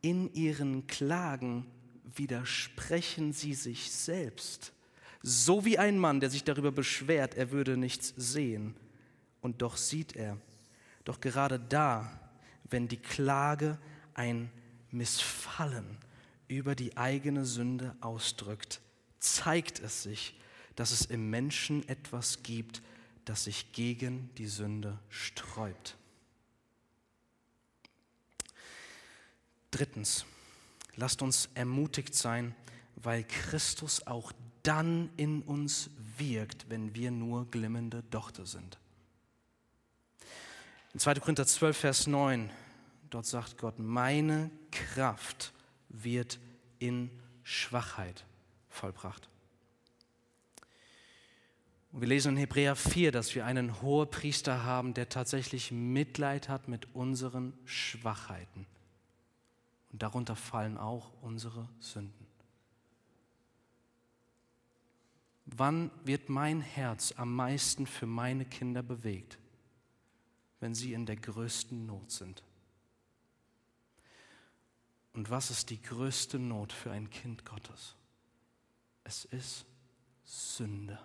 in 0.01 0.33
ihren 0.33 0.87
Klagen 0.87 1.67
widersprechen 2.15 3.33
sie 3.33 3.53
sich 3.53 3.91
selbst 3.91 4.73
so 5.23 5.65
wie 5.65 5.77
ein 5.77 5.97
Mann, 5.97 6.19
der 6.19 6.29
sich 6.29 6.43
darüber 6.43 6.71
beschwert, 6.71 7.35
er 7.35 7.51
würde 7.51 7.77
nichts 7.77 8.13
sehen. 8.17 8.75
Und 9.41 9.61
doch 9.61 9.77
sieht 9.77 10.15
er. 10.15 10.37
Doch 11.03 11.19
gerade 11.19 11.59
da, 11.59 12.19
wenn 12.69 12.87
die 12.87 12.97
Klage 12.97 13.77
ein 14.13 14.51
Missfallen 14.91 15.97
über 16.47 16.75
die 16.75 16.97
eigene 16.97 17.45
Sünde 17.45 17.95
ausdrückt, 18.01 18.81
zeigt 19.19 19.79
es 19.79 20.03
sich, 20.03 20.39
dass 20.75 20.91
es 20.91 21.05
im 21.05 21.29
Menschen 21.29 21.87
etwas 21.87 22.43
gibt, 22.43 22.81
das 23.25 23.43
sich 23.43 23.71
gegen 23.73 24.29
die 24.37 24.47
Sünde 24.47 24.97
sträubt. 25.09 25.97
Drittens, 29.69 30.25
lasst 30.95 31.21
uns 31.21 31.49
ermutigt 31.53 32.13
sein, 32.13 32.55
weil 32.95 33.23
Christus 33.23 34.05
auch 34.07 34.31
dann 34.63 35.09
in 35.17 35.41
uns 35.41 35.89
wirkt, 36.17 36.69
wenn 36.69 36.93
wir 36.95 37.11
nur 37.11 37.49
glimmende 37.49 38.03
Dochte 38.03 38.45
sind. 38.45 38.77
In 40.93 40.99
2. 40.99 41.15
Korinther 41.15 41.47
12, 41.47 41.77
Vers 41.77 42.07
9, 42.07 42.49
dort 43.09 43.25
sagt 43.25 43.57
Gott, 43.57 43.79
meine 43.79 44.51
Kraft 44.71 45.53
wird 45.89 46.39
in 46.79 47.09
Schwachheit 47.43 48.25
vollbracht. 48.69 49.29
Und 51.91 52.01
wir 52.01 52.07
lesen 52.07 52.33
in 52.33 52.37
Hebräer 52.37 52.75
4, 52.75 53.11
dass 53.11 53.35
wir 53.35 53.45
einen 53.45 53.81
Hohepriester 53.81 54.63
haben, 54.63 54.93
der 54.93 55.09
tatsächlich 55.09 55.71
Mitleid 55.71 56.47
hat 56.47 56.67
mit 56.67 56.93
unseren 56.95 57.53
Schwachheiten. 57.65 58.65
Und 59.91 60.01
darunter 60.01 60.35
fallen 60.35 60.77
auch 60.77 61.11
unsere 61.21 61.67
Sünden. 61.79 62.27
Wann 65.45 65.91
wird 66.05 66.29
mein 66.29 66.61
Herz 66.61 67.13
am 67.17 67.35
meisten 67.35 67.85
für 67.85 68.05
meine 68.05 68.45
Kinder 68.45 68.83
bewegt? 68.83 69.37
Wenn 70.59 70.75
sie 70.75 70.93
in 70.93 71.05
der 71.05 71.17
größten 71.17 71.85
Not 71.85 72.11
sind. 72.11 72.43
Und 75.13 75.29
was 75.29 75.51
ist 75.51 75.69
die 75.69 75.81
größte 75.81 76.39
Not 76.39 76.71
für 76.71 76.91
ein 76.91 77.09
Kind 77.09 77.43
Gottes? 77.43 77.95
Es 79.03 79.25
ist 79.25 79.65
Sünde. 80.23 80.99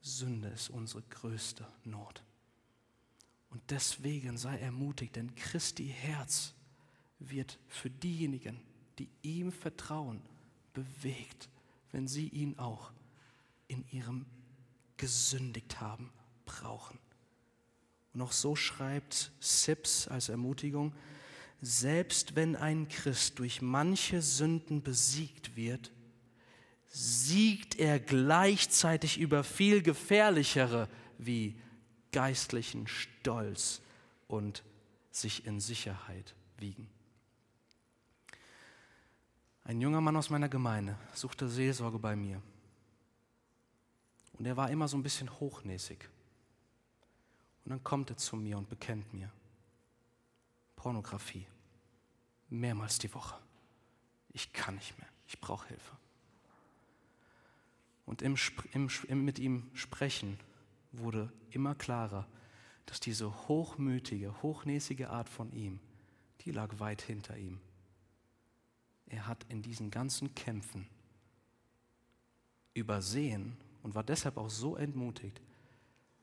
Sünde 0.00 0.48
ist 0.48 0.70
unsere 0.70 1.02
größte 1.02 1.66
Not. 1.84 2.24
Und 3.50 3.62
deswegen 3.70 4.36
sei 4.38 4.58
ermutigt, 4.58 5.14
denn 5.14 5.34
Christi 5.34 5.86
Herz 5.86 6.54
wird 7.20 7.58
für 7.68 7.90
diejenigen, 7.90 8.60
die 8.98 9.08
ihm 9.22 9.52
vertrauen, 9.52 10.20
bewegt, 10.72 11.48
wenn 11.92 12.08
sie 12.08 12.28
ihn 12.28 12.58
auch 12.58 12.92
in 13.68 13.84
ihrem 13.90 14.26
gesündigt 14.96 15.80
haben, 15.80 16.12
brauchen. 16.44 16.98
Und 18.12 18.22
auch 18.22 18.32
so 18.32 18.56
schreibt 18.56 19.30
Sips 19.40 20.08
als 20.08 20.28
Ermutigung, 20.28 20.92
selbst 21.62 22.36
wenn 22.36 22.56
ein 22.56 22.88
Christ 22.88 23.38
durch 23.38 23.62
manche 23.62 24.22
Sünden 24.22 24.82
besiegt 24.82 25.56
wird, 25.56 25.92
siegt 26.86 27.78
er 27.78 28.00
gleichzeitig 28.00 29.18
über 29.18 29.44
viel 29.44 29.82
gefährlichere 29.82 30.88
wie 31.18 31.56
geistlichen 32.12 32.88
Stolz 32.88 33.80
und 34.26 34.64
sich 35.12 35.46
in 35.46 35.60
Sicherheit 35.60 36.34
wiegen. 36.58 36.88
Ein 39.70 39.80
junger 39.80 40.00
Mann 40.00 40.16
aus 40.16 40.30
meiner 40.30 40.48
Gemeinde 40.48 40.98
suchte 41.14 41.48
Seelsorge 41.48 42.00
bei 42.00 42.16
mir. 42.16 42.42
Und 44.32 44.44
er 44.44 44.56
war 44.56 44.68
immer 44.68 44.88
so 44.88 44.96
ein 44.96 45.04
bisschen 45.04 45.30
hochnäsig. 45.38 46.10
Und 47.64 47.70
dann 47.70 47.84
kommt 47.84 48.10
er 48.10 48.16
zu 48.16 48.34
mir 48.34 48.58
und 48.58 48.68
bekennt 48.68 49.14
mir 49.14 49.30
Pornografie. 50.74 51.46
Mehrmals 52.48 52.98
die 52.98 53.14
Woche. 53.14 53.38
Ich 54.32 54.52
kann 54.52 54.74
nicht 54.74 54.98
mehr. 54.98 55.06
Ich 55.28 55.40
brauche 55.40 55.68
Hilfe. 55.68 55.96
Und 58.06 58.22
im, 58.22 58.34
im, 58.72 59.24
mit 59.24 59.38
ihm 59.38 59.70
sprechen 59.74 60.36
wurde 60.90 61.32
immer 61.50 61.76
klarer, 61.76 62.26
dass 62.86 62.98
diese 62.98 63.46
hochmütige, 63.46 64.42
hochnäsige 64.42 65.10
Art 65.10 65.28
von 65.28 65.52
ihm, 65.52 65.78
die 66.40 66.50
lag 66.50 66.80
weit 66.80 67.02
hinter 67.02 67.36
ihm 67.36 67.60
er 69.10 69.26
hat 69.26 69.44
in 69.48 69.60
diesen 69.60 69.90
ganzen 69.90 70.34
Kämpfen 70.34 70.86
übersehen 72.74 73.56
und 73.82 73.94
war 73.94 74.04
deshalb 74.04 74.36
auch 74.36 74.48
so 74.48 74.76
entmutigt. 74.76 75.40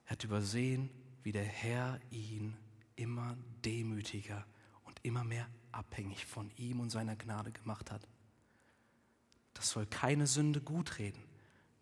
Er 0.06 0.12
hat 0.12 0.24
übersehen, 0.24 0.90
wie 1.24 1.34
der 1.34 1.44
Herr 1.44 2.00
ihn 2.10 2.56
immer 2.96 3.38
demütiger 3.64 4.46
und 4.86 4.98
immer 5.04 5.24
mehr 5.24 5.48
abhängig 5.72 6.26
von 6.26 6.50
ihm 6.56 6.80
und 6.80 6.90
seiner 6.90 7.16
Gnade 7.16 7.52
gemacht 7.52 7.92
hat. 7.92 8.08
Das 9.54 9.70
soll 9.70 9.86
keine 9.86 10.26
Sünde 10.26 10.62
gutreden. 10.62 11.22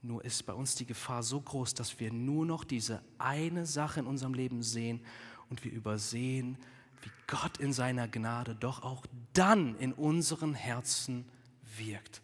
Nur 0.01 0.23
ist 0.25 0.45
bei 0.45 0.53
uns 0.53 0.75
die 0.75 0.85
Gefahr 0.85 1.23
so 1.23 1.39
groß, 1.39 1.73
dass 1.75 1.99
wir 1.99 2.11
nur 2.11 2.45
noch 2.45 2.63
diese 2.63 3.03
eine 3.17 3.65
Sache 3.65 3.99
in 3.99 4.07
unserem 4.07 4.33
Leben 4.33 4.63
sehen 4.63 5.01
und 5.49 5.63
wir 5.63 5.71
übersehen, 5.71 6.57
wie 7.01 7.11
Gott 7.27 7.57
in 7.57 7.73
seiner 7.73 8.07
Gnade 8.07 8.55
doch 8.55 8.83
auch 8.83 9.05
dann 9.33 9.77
in 9.77 9.93
unseren 9.93 10.53
Herzen 10.53 11.25
wirkt. 11.77 12.21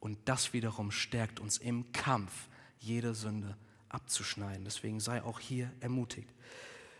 Und 0.00 0.18
das 0.26 0.52
wiederum 0.52 0.90
stärkt 0.90 1.40
uns 1.40 1.58
im 1.58 1.90
Kampf, 1.92 2.48
jede 2.78 3.14
Sünde 3.14 3.56
abzuschneiden. 3.88 4.64
Deswegen 4.64 5.00
sei 5.00 5.22
auch 5.22 5.40
hier 5.40 5.72
ermutigt. 5.80 6.28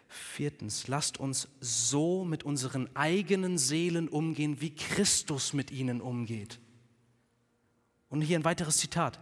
Viertens, 0.09 0.89
lasst 0.89 1.19
uns 1.19 1.49
so 1.61 2.25
mit 2.25 2.43
unseren 2.43 2.89
eigenen 2.97 3.59
Seelen 3.59 4.09
umgehen, 4.09 4.61
wie 4.61 4.75
Christus 4.75 5.53
mit 5.53 5.71
ihnen 5.71 6.01
umgeht. 6.01 6.59
Und 8.09 8.23
hier 8.23 8.39
ein 8.39 8.45
weiteres 8.45 8.79
Zitat 8.79 9.21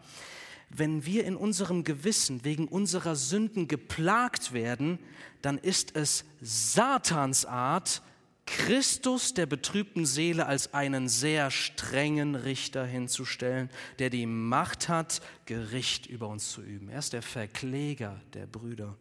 wenn 0.68 1.06
wir 1.06 1.24
in 1.24 1.36
unserem 1.36 1.84
Gewissen 1.84 2.44
wegen 2.44 2.68
unserer 2.68 3.16
Sünden 3.16 3.68
geplagt 3.68 4.52
werden, 4.52 4.98
dann 5.42 5.58
ist 5.58 5.96
es 5.96 6.24
Satans 6.40 7.44
Art, 7.44 8.02
Christus 8.46 9.34
der 9.34 9.46
betrübten 9.46 10.06
Seele 10.06 10.46
als 10.46 10.72
einen 10.72 11.08
sehr 11.08 11.50
strengen 11.50 12.36
Richter 12.36 12.86
hinzustellen, 12.86 13.70
der 13.98 14.08
die 14.08 14.26
Macht 14.26 14.88
hat, 14.88 15.20
Gericht 15.46 16.06
über 16.06 16.28
uns 16.28 16.50
zu 16.50 16.62
üben. 16.62 16.88
Er 16.88 17.00
ist 17.00 17.12
der 17.12 17.22
Verkläger 17.22 18.20
der 18.34 18.46
Brüder. 18.46 18.96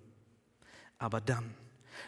Aber 0.98 1.22
dann, 1.22 1.54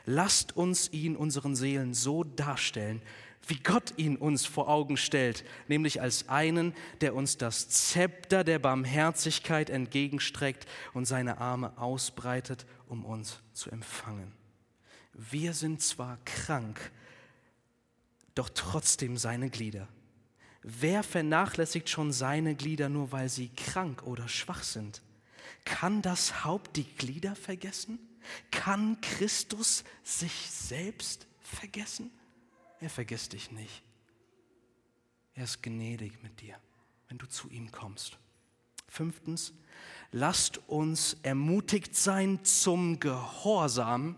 lasst 0.05 0.57
uns 0.57 0.91
ihn 0.91 1.15
unseren 1.15 1.55
Seelen 1.55 1.93
so 1.93 2.23
darstellen, 2.23 3.01
wie 3.47 3.59
Gott 3.59 3.93
ihn 3.97 4.17
uns 4.17 4.45
vor 4.45 4.67
Augen 4.67 4.97
stellt, 4.97 5.45
nämlich 5.67 6.01
als 6.01 6.27
einen, 6.29 6.73
der 7.01 7.15
uns 7.15 7.37
das 7.37 7.69
Zepter 7.69 8.43
der 8.43 8.59
Barmherzigkeit 8.59 9.69
entgegenstreckt 9.69 10.65
und 10.93 11.05
seine 11.05 11.39
Arme 11.39 11.77
ausbreitet, 11.77 12.65
um 12.87 13.05
uns 13.05 13.39
zu 13.53 13.71
empfangen. 13.71 14.33
Wir 15.13 15.53
sind 15.53 15.81
zwar 15.81 16.17
krank, 16.25 16.91
doch 18.35 18.49
trotzdem 18.49 19.17
seine 19.17 19.49
Glieder. 19.49 19.87
Wer 20.61 21.01
vernachlässigt 21.01 21.89
schon 21.89 22.11
seine 22.11 22.53
Glieder 22.55 22.89
nur, 22.89 23.11
weil 23.11 23.29
sie 23.29 23.49
krank 23.49 24.03
oder 24.03 24.27
schwach 24.27 24.63
sind? 24.63 25.01
Kann 25.63 26.01
das 26.01 26.43
Haupt 26.43 26.75
die 26.75 26.83
Glieder 26.83 27.35
vergessen? 27.35 27.99
Kann 28.51 28.99
Christus 29.01 29.83
sich 30.03 30.33
selbst 30.51 31.25
vergessen? 31.39 32.11
Er 32.79 32.89
vergisst 32.89 33.33
dich 33.33 33.51
nicht. 33.51 33.81
Er 35.33 35.43
ist 35.43 35.63
gnädig 35.63 36.21
mit 36.21 36.41
dir, 36.41 36.55
wenn 37.07 37.17
du 37.17 37.27
zu 37.27 37.49
ihm 37.49 37.71
kommst. 37.71 38.17
Fünftens, 38.87 39.53
lasst 40.11 40.59
uns 40.67 41.17
ermutigt 41.23 41.95
sein 41.95 42.43
zum 42.43 42.99
Gehorsam, 42.99 44.15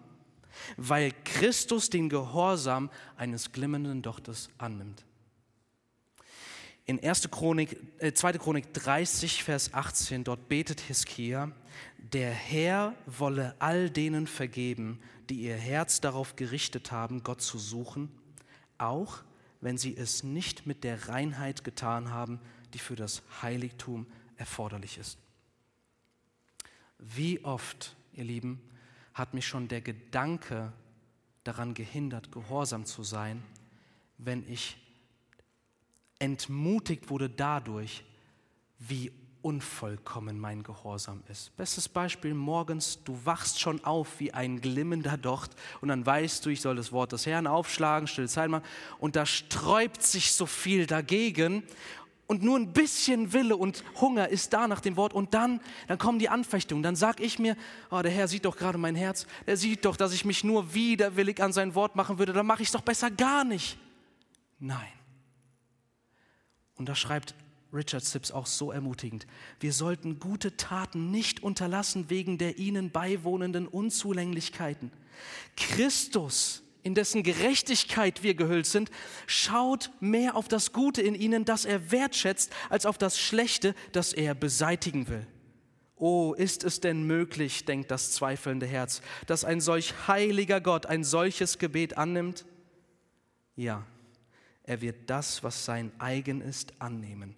weil 0.77 1.13
Christus 1.23 1.89
den 1.89 2.09
Gehorsam 2.09 2.89
eines 3.17 3.51
glimmenden 3.51 4.01
Dochters 4.01 4.49
annimmt. 4.57 5.05
In 6.85 7.03
1. 7.03 7.29
Chronik, 7.29 7.77
äh, 7.99 8.13
2. 8.13 8.33
Chronik 8.39 8.73
30, 8.73 9.43
Vers 9.43 9.73
18, 9.73 10.23
dort 10.23 10.49
betet 10.49 10.81
Hiskia, 10.81 11.51
der 11.97 12.31
Herr 12.31 12.95
wolle 13.05 13.55
all 13.59 13.89
denen 13.89 14.25
vergeben, 14.25 14.99
die 15.29 15.41
ihr 15.41 15.55
Herz 15.55 16.01
darauf 16.01 16.35
gerichtet 16.35 16.91
haben, 16.91 17.23
Gott 17.23 17.41
zu 17.41 17.59
suchen 17.59 18.18
auch 18.79 19.23
wenn 19.61 19.77
sie 19.77 19.95
es 19.95 20.23
nicht 20.23 20.65
mit 20.65 20.83
der 20.83 21.09
Reinheit 21.09 21.63
getan 21.63 22.11
haben, 22.11 22.39
die 22.73 22.79
für 22.79 22.95
das 22.95 23.21
Heiligtum 23.41 24.07
erforderlich 24.37 24.97
ist. 24.97 25.17
Wie 26.97 27.43
oft, 27.43 27.95
ihr 28.13 28.23
Lieben, 28.23 28.61
hat 29.13 29.33
mich 29.33 29.47
schon 29.47 29.67
der 29.67 29.81
Gedanke 29.81 30.71
daran 31.43 31.73
gehindert, 31.73 32.31
gehorsam 32.31 32.85
zu 32.85 33.03
sein, 33.03 33.43
wenn 34.17 34.49
ich 34.49 34.77
entmutigt 36.19 37.09
wurde 37.09 37.29
dadurch, 37.29 38.03
wie 38.77 39.11
unvollkommen 39.41 40.39
mein 40.39 40.63
Gehorsam 40.63 41.23
ist. 41.29 41.55
Bestes 41.55 41.87
Beispiel, 41.87 42.33
morgens, 42.33 43.03
du 43.03 43.17
wachst 43.23 43.59
schon 43.59 43.83
auf 43.83 44.19
wie 44.19 44.33
ein 44.33 44.59
glimmender 44.59 45.17
Docht 45.17 45.51
und 45.81 45.87
dann 45.87 46.05
weißt 46.05 46.45
du, 46.45 46.49
ich 46.49 46.61
soll 46.61 46.75
das 46.75 46.91
Wort 46.91 47.11
des 47.11 47.25
Herrn 47.25 47.47
aufschlagen, 47.47 48.07
stille 48.07 48.27
Zeit 48.27 48.49
machen 48.49 48.65
und 48.99 49.15
da 49.15 49.25
sträubt 49.25 50.03
sich 50.03 50.33
so 50.33 50.45
viel 50.45 50.85
dagegen 50.85 51.63
und 52.29 52.43
nur 52.43 52.59
ein 52.59 52.73
bisschen 52.73 53.33
Wille 53.33 53.57
und 53.57 53.83
Hunger 53.99 54.29
ist 54.29 54.53
da 54.53 54.67
nach 54.67 54.81
dem 54.81 54.97
Wort 54.97 55.13
und 55.13 55.33
dann, 55.33 55.61
dann 55.87 55.97
kommen 55.97 56.19
die 56.19 56.29
Anfechtungen. 56.29 56.83
Dann 56.83 56.95
sag 56.95 57.19
ich 57.19 57.39
mir, 57.39 57.57
oh, 57.89 58.01
der 58.03 58.11
Herr 58.11 58.27
sieht 58.27 58.45
doch 58.45 58.55
gerade 58.55 58.77
mein 58.77 58.93
Herz, 58.93 59.25
der 59.47 59.57
sieht 59.57 59.83
doch, 59.83 59.97
dass 59.97 60.13
ich 60.13 60.25
mich 60.25 60.43
nur 60.43 60.75
widerwillig 60.75 61.41
an 61.41 61.53
sein 61.53 61.73
Wort 61.73 61.95
machen 61.95 62.19
würde, 62.19 62.33
dann 62.33 62.45
mache 62.45 62.61
ich 62.61 62.67
es 62.67 62.71
doch 62.71 62.81
besser 62.81 63.09
gar 63.09 63.43
nicht. 63.43 63.79
Nein. 64.59 64.91
Und 66.75 66.87
da 66.87 66.93
schreibt 66.93 67.33
Richard 67.71 68.03
Sips 68.03 68.31
auch 68.31 68.47
so 68.47 68.71
ermutigend. 68.71 69.27
Wir 69.59 69.73
sollten 69.73 70.19
gute 70.19 70.57
Taten 70.57 71.11
nicht 71.11 71.43
unterlassen 71.43 72.09
wegen 72.09 72.37
der 72.37 72.57
ihnen 72.57 72.91
beiwohnenden 72.91 73.67
Unzulänglichkeiten. 73.67 74.91
Christus, 75.55 76.63
in 76.81 76.95
dessen 76.95 77.21
Gerechtigkeit 77.21 78.23
wir 78.23 78.33
gehüllt 78.33 78.65
sind, 78.65 78.89
schaut 79.27 79.91
mehr 79.99 80.35
auf 80.35 80.47
das 80.47 80.73
Gute 80.73 81.01
in 81.01 81.13
ihnen, 81.13 81.45
das 81.45 81.65
er 81.65 81.91
wertschätzt, 81.91 82.51
als 82.69 82.85
auf 82.85 82.97
das 82.97 83.19
Schlechte, 83.19 83.75
das 83.91 84.13
er 84.13 84.33
beseitigen 84.33 85.07
will. 85.07 85.27
Oh, 85.95 86.33
ist 86.33 86.63
es 86.63 86.79
denn 86.79 87.03
möglich, 87.03 87.65
denkt 87.65 87.91
das 87.91 88.13
zweifelnde 88.13 88.65
Herz, 88.65 89.01
dass 89.27 89.43
ein 89.43 89.59
solch 89.59 90.07
heiliger 90.07 90.61
Gott 90.61 90.85
ein 90.85 91.03
solches 91.03 91.59
Gebet 91.59 91.97
annimmt? 91.97 92.45
Ja, 93.57 93.85
er 94.63 94.81
wird 94.81 95.09
das, 95.09 95.43
was 95.43 95.65
sein 95.65 95.91
eigen 95.99 96.39
ist, 96.39 96.73
annehmen 96.79 97.35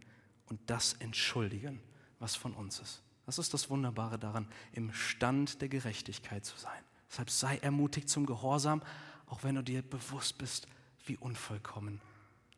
und 0.52 0.60
das 0.66 0.93
entschuldigen, 0.99 1.80
was 2.20 2.36
von 2.36 2.54
uns 2.54 2.80
ist. 2.80 3.02
Das 3.26 3.39
ist 3.39 3.54
das 3.54 3.70
Wunderbare 3.70 4.20
daran, 4.20 4.45
im 4.74 4.91
Stand 4.91 5.62
der 5.62 5.70
Gerechtigkeit 5.70 6.43
zu 6.43 6.58
sein. 6.58 6.84
Deshalb 7.10 7.30
sei 7.30 7.58
ermutigt 7.60 8.10
zum 8.10 8.26
Gehorsam, 8.26 8.82
auch 9.28 9.45
wenn 9.45 9.56
du 9.56 9.64
dir 9.64 9.82
bewusst 9.82 10.38
bist, 10.38 10.68
wie 11.06 11.16
unvollkommen 11.16 12.02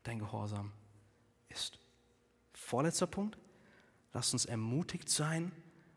dein 0.01 0.17
Gehorsam 0.17 0.71
ist. 1.49 1.77
Vorletzter 2.53 3.05
Punkt. 3.05 3.37
Lass 4.11 4.33
uns 4.33 4.45
ermutigt 4.45 5.07
sein, 5.07 5.51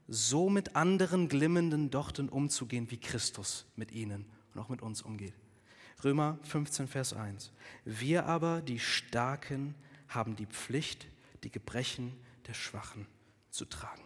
so 0.07 0.51
mit 0.51 0.77
anderen 0.77 1.29
glimmenden 1.31 1.91
Dochten 1.91 2.29
umzugehen, 2.29 2.91
wie 2.91 2.99
Christus 2.99 3.65
mit 3.75 3.91
ihnen 3.91 4.27
und 4.53 4.61
auch 4.61 4.69
mit 4.69 4.83
uns 4.83 5.01
umgeht. 5.01 5.35
Römer 6.05 6.39
15, 6.43 6.89
Vers 6.89 7.15
1. 7.15 7.53
Wir 7.87 8.27
aber, 8.27 8.61
die 8.61 8.79
Starken, 8.79 9.75
haben 10.09 10.37
die 10.37 10.47
Pflicht, 10.47 11.07
die 11.47 11.53
Gebrechen 11.53 12.13
der 12.49 12.55
Schwachen 12.55 13.07
zu 13.51 13.67
tragen. 13.67 14.03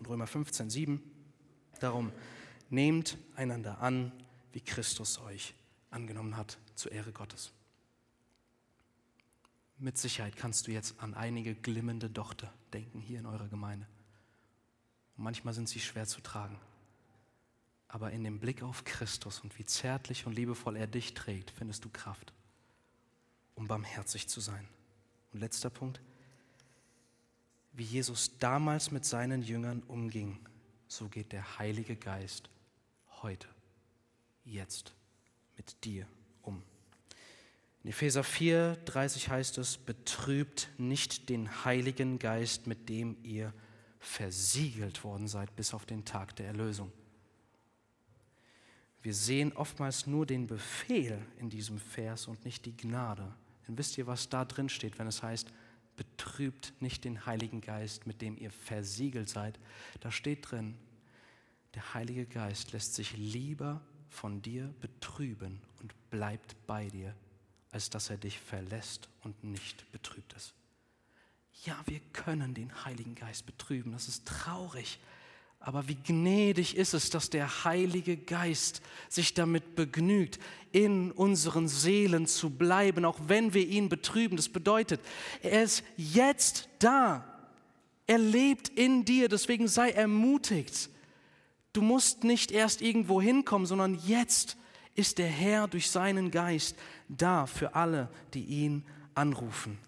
Und 0.00 0.08
Römer 0.08 0.26
15, 0.26 0.68
7, 0.68 1.00
darum 1.78 2.10
nehmt 2.70 3.16
einander 3.36 3.78
an, 3.78 4.10
wie 4.50 4.60
Christus 4.60 5.20
euch 5.20 5.54
angenommen 5.90 6.36
hat, 6.36 6.58
zur 6.74 6.90
Ehre 6.90 7.12
Gottes. 7.12 7.52
Mit 9.78 9.96
Sicherheit 9.96 10.36
kannst 10.36 10.66
du 10.66 10.72
jetzt 10.72 10.98
an 10.98 11.14
einige 11.14 11.54
glimmende 11.54 12.10
Dochter 12.10 12.52
denken 12.72 12.98
hier 12.98 13.20
in 13.20 13.26
eurer 13.26 13.46
Gemeinde. 13.46 13.86
Und 15.16 15.22
manchmal 15.22 15.54
sind 15.54 15.68
sie 15.68 15.80
schwer 15.80 16.08
zu 16.08 16.20
tragen. 16.20 16.58
Aber 17.86 18.10
in 18.10 18.24
dem 18.24 18.40
Blick 18.40 18.64
auf 18.64 18.82
Christus 18.82 19.38
und 19.38 19.56
wie 19.56 19.64
zärtlich 19.64 20.26
und 20.26 20.32
liebevoll 20.32 20.74
er 20.74 20.88
dich 20.88 21.14
trägt, 21.14 21.52
findest 21.52 21.84
du 21.84 21.90
Kraft, 21.90 22.32
um 23.54 23.68
barmherzig 23.68 24.28
zu 24.28 24.40
sein. 24.40 24.66
Und 25.32 25.38
letzter 25.38 25.70
Punkt, 25.70 26.00
wie 27.76 27.84
Jesus 27.84 28.38
damals 28.38 28.90
mit 28.90 29.04
seinen 29.04 29.42
Jüngern 29.42 29.82
umging, 29.86 30.38
so 30.88 31.08
geht 31.08 31.32
der 31.32 31.58
Heilige 31.58 31.94
Geist 31.94 32.48
heute, 33.22 33.46
jetzt 34.44 34.94
mit 35.56 35.84
dir 35.84 36.06
um. 36.42 36.62
In 37.84 37.90
Epheser 37.90 38.24
4, 38.24 38.76
30 38.86 39.28
heißt 39.28 39.58
es, 39.58 39.76
betrübt 39.76 40.70
nicht 40.78 41.28
den 41.28 41.64
Heiligen 41.64 42.18
Geist, 42.18 42.66
mit 42.66 42.88
dem 42.88 43.16
ihr 43.22 43.52
versiegelt 43.98 45.04
worden 45.04 45.28
seid 45.28 45.54
bis 45.54 45.74
auf 45.74 45.84
den 45.84 46.04
Tag 46.04 46.34
der 46.36 46.46
Erlösung. 46.46 46.90
Wir 49.02 49.14
sehen 49.14 49.52
oftmals 49.52 50.06
nur 50.06 50.24
den 50.24 50.46
Befehl 50.46 51.20
in 51.38 51.50
diesem 51.50 51.78
Vers 51.78 52.26
und 52.26 52.44
nicht 52.44 52.64
die 52.64 52.76
Gnade. 52.76 53.32
Denn 53.68 53.76
wisst 53.76 53.98
ihr, 53.98 54.06
was 54.06 54.28
da 54.28 54.44
drin 54.44 54.68
steht, 54.68 54.98
wenn 54.98 55.06
es 55.06 55.22
heißt, 55.22 55.52
betrübt 55.96 56.74
nicht 56.80 57.04
den 57.04 57.26
Heiligen 57.26 57.60
Geist, 57.60 58.06
mit 58.06 58.22
dem 58.22 58.36
ihr 58.36 58.50
versiegelt 58.50 59.28
seid. 59.28 59.58
Da 60.00 60.10
steht 60.10 60.50
drin, 60.50 60.76
der 61.74 61.94
Heilige 61.94 62.26
Geist 62.26 62.72
lässt 62.72 62.94
sich 62.94 63.16
lieber 63.16 63.80
von 64.08 64.42
dir 64.42 64.72
betrüben 64.80 65.60
und 65.80 65.94
bleibt 66.10 66.56
bei 66.66 66.88
dir, 66.88 67.14
als 67.70 67.90
dass 67.90 68.10
er 68.10 68.16
dich 68.16 68.38
verlässt 68.38 69.08
und 69.22 69.44
nicht 69.44 69.90
betrübt 69.92 70.32
ist. 70.34 70.54
Ja, 71.64 71.78
wir 71.86 72.00
können 72.12 72.54
den 72.54 72.84
Heiligen 72.84 73.14
Geist 73.14 73.46
betrüben, 73.46 73.92
das 73.92 74.08
ist 74.08 74.26
traurig, 74.26 74.98
aber 75.60 75.88
wie 75.88 75.96
gnädig 75.96 76.76
ist 76.76 76.94
es, 76.94 77.10
dass 77.10 77.30
der 77.30 77.64
Heilige 77.64 78.16
Geist 78.16 78.82
sich 79.08 79.34
damit 79.34 79.74
begnügt, 79.74 80.38
in 80.70 81.10
unseren 81.10 81.68
Seelen 81.68 82.26
zu 82.26 82.50
bleiben, 82.50 83.04
auch 83.04 83.18
wenn 83.26 83.52
wir 83.54 83.66
ihn 83.66 83.88
betrüben. 83.88 84.36
Das 84.36 84.48
bedeutet, 84.48 85.00
er 85.42 85.64
ist 85.64 85.82
jetzt 85.96 86.68
da. 86.78 87.24
Er 88.06 88.18
lebt 88.18 88.68
in 88.68 89.04
dir, 89.04 89.28
deswegen 89.28 89.66
sei 89.66 89.90
ermutigt. 89.90 90.90
Du 91.72 91.82
musst 91.82 92.24
nicht 92.24 92.52
erst 92.52 92.80
irgendwo 92.80 93.20
hinkommen, 93.20 93.66
sondern 93.66 93.98
jetzt 94.06 94.56
ist 94.94 95.18
der 95.18 95.26
Herr 95.28 95.68
durch 95.68 95.90
seinen 95.90 96.30
Geist 96.30 96.76
da 97.08 97.46
für 97.46 97.74
alle, 97.74 98.08
die 98.34 98.44
ihn 98.44 98.84
anrufen. 99.14 99.78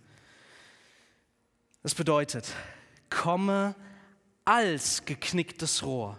Das 1.83 1.95
bedeutet, 1.95 2.47
komme 3.09 3.75
als 4.49 5.05
geknicktes 5.05 5.83
Rohr 5.83 6.19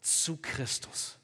zu 0.00 0.38
Christus. 0.38 1.18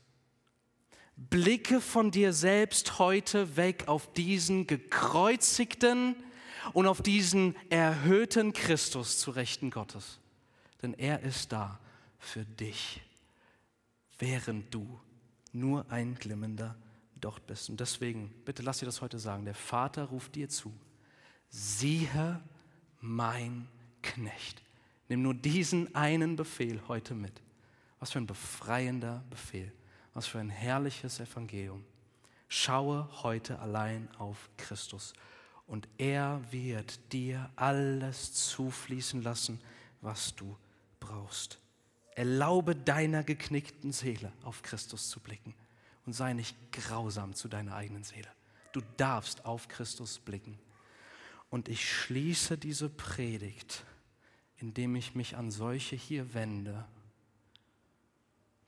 Blicke 1.16 1.80
von 1.80 2.10
dir 2.10 2.34
selbst 2.34 2.98
heute 2.98 3.56
weg 3.56 3.88
auf 3.88 4.12
diesen 4.12 4.66
gekreuzigten 4.66 6.14
und 6.74 6.86
auf 6.86 7.00
diesen 7.00 7.56
erhöhten 7.70 8.52
Christus 8.52 9.18
zu 9.18 9.30
Rechten 9.30 9.70
Gottes. 9.70 10.18
Denn 10.82 10.92
er 10.92 11.20
ist 11.20 11.52
da 11.52 11.80
für 12.18 12.44
dich, 12.44 13.00
während 14.18 14.74
du 14.74 15.00
nur 15.52 15.90
ein 15.90 16.16
glimmender 16.16 16.76
Docht 17.18 17.46
bist. 17.46 17.70
Und 17.70 17.80
deswegen, 17.80 18.28
bitte 18.44 18.62
lass 18.62 18.80
dir 18.80 18.84
das 18.84 19.00
heute 19.00 19.18
sagen, 19.18 19.46
der 19.46 19.54
Vater 19.54 20.04
ruft 20.04 20.34
dir 20.34 20.50
zu, 20.50 20.70
siehe 21.48 22.42
mein 23.00 23.68
Knecht. 24.02 24.65
Nimm 25.08 25.22
nur 25.22 25.34
diesen 25.34 25.94
einen 25.94 26.36
Befehl 26.36 26.80
heute 26.88 27.14
mit. 27.14 27.40
Was 28.00 28.12
für 28.12 28.18
ein 28.18 28.26
befreiender 28.26 29.24
Befehl. 29.30 29.72
Was 30.14 30.26
für 30.26 30.38
ein 30.38 30.50
herrliches 30.50 31.20
Evangelium. 31.20 31.84
Schaue 32.48 33.08
heute 33.22 33.58
allein 33.58 34.08
auf 34.18 34.48
Christus 34.56 35.14
und 35.66 35.88
er 35.98 36.40
wird 36.50 37.12
dir 37.12 37.50
alles 37.56 38.32
zufließen 38.50 39.22
lassen, 39.22 39.60
was 40.00 40.34
du 40.34 40.56
brauchst. 41.00 41.58
Erlaube 42.14 42.76
deiner 42.76 43.24
geknickten 43.24 43.92
Seele 43.92 44.32
auf 44.42 44.62
Christus 44.62 45.10
zu 45.10 45.20
blicken 45.20 45.54
und 46.06 46.12
sei 46.12 46.32
nicht 46.32 46.56
grausam 46.72 47.34
zu 47.34 47.48
deiner 47.48 47.74
eigenen 47.74 48.04
Seele. 48.04 48.28
Du 48.72 48.80
darfst 48.96 49.44
auf 49.44 49.68
Christus 49.68 50.18
blicken. 50.18 50.58
Und 51.50 51.68
ich 51.68 51.88
schließe 51.88 52.58
diese 52.58 52.88
Predigt 52.88 53.84
indem 54.58 54.96
ich 54.96 55.14
mich 55.14 55.36
an 55.36 55.50
solche 55.50 55.96
hier 55.96 56.34
wende, 56.34 56.84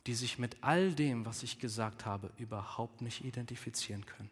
die 0.07 0.15
sich 0.15 0.39
mit 0.39 0.57
all 0.63 0.93
dem, 0.95 1.25
was 1.25 1.43
ich 1.43 1.59
gesagt 1.59 2.07
habe, 2.07 2.31
überhaupt 2.39 3.01
nicht 3.01 3.25
identifizieren 3.25 4.05
können. 4.05 4.31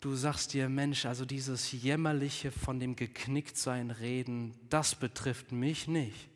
Du 0.00 0.14
sagst 0.14 0.52
dir, 0.52 0.68
Mensch, 0.68 1.06
also 1.06 1.24
dieses 1.24 1.72
jämmerliche 1.72 2.52
von 2.52 2.78
dem 2.78 2.94
Geknicktsein 2.94 3.90
reden, 3.90 4.54
das 4.68 4.94
betrifft 4.94 5.50
mich 5.50 5.88
nicht. 5.88 6.28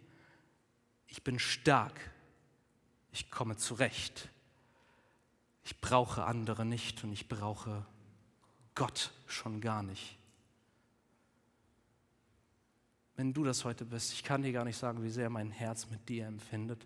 Ich 1.07 1.23
bin 1.23 1.39
stark. 1.39 2.11
Ich 3.13 3.31
komme 3.31 3.57
zurecht. 3.57 4.31
Ich 5.65 5.81
brauche 5.81 6.25
andere 6.25 6.65
nicht 6.65 7.05
und 7.05 7.13
ich 7.13 7.29
brauche 7.29 7.87
Gott 8.75 9.13
schon 9.27 9.61
gar 9.61 9.85
nicht 9.85 10.19
wenn 13.23 13.33
du 13.33 13.45
das 13.45 13.65
heute 13.65 13.85
bist, 13.85 14.13
ich 14.15 14.25
kann 14.25 14.43
dir 14.43 14.51
gar 14.51 14.65
nicht 14.65 14.77
sagen, 14.77 15.01
wie 15.05 15.09
sehr 15.09 15.31
mein 15.31 15.53
Herz 15.53 15.89
mit 15.89 16.09
dir 16.09 16.27
empfindet, 16.27 16.85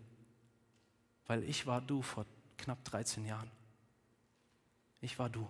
weil 1.26 1.42
ich 1.44 1.66
war 1.66 1.80
du 1.80 2.02
vor 2.02 2.26
knapp 2.58 2.84
13 2.84 3.24
Jahren. 3.24 3.50
Ich 5.00 5.18
war 5.18 5.30
du. 5.30 5.48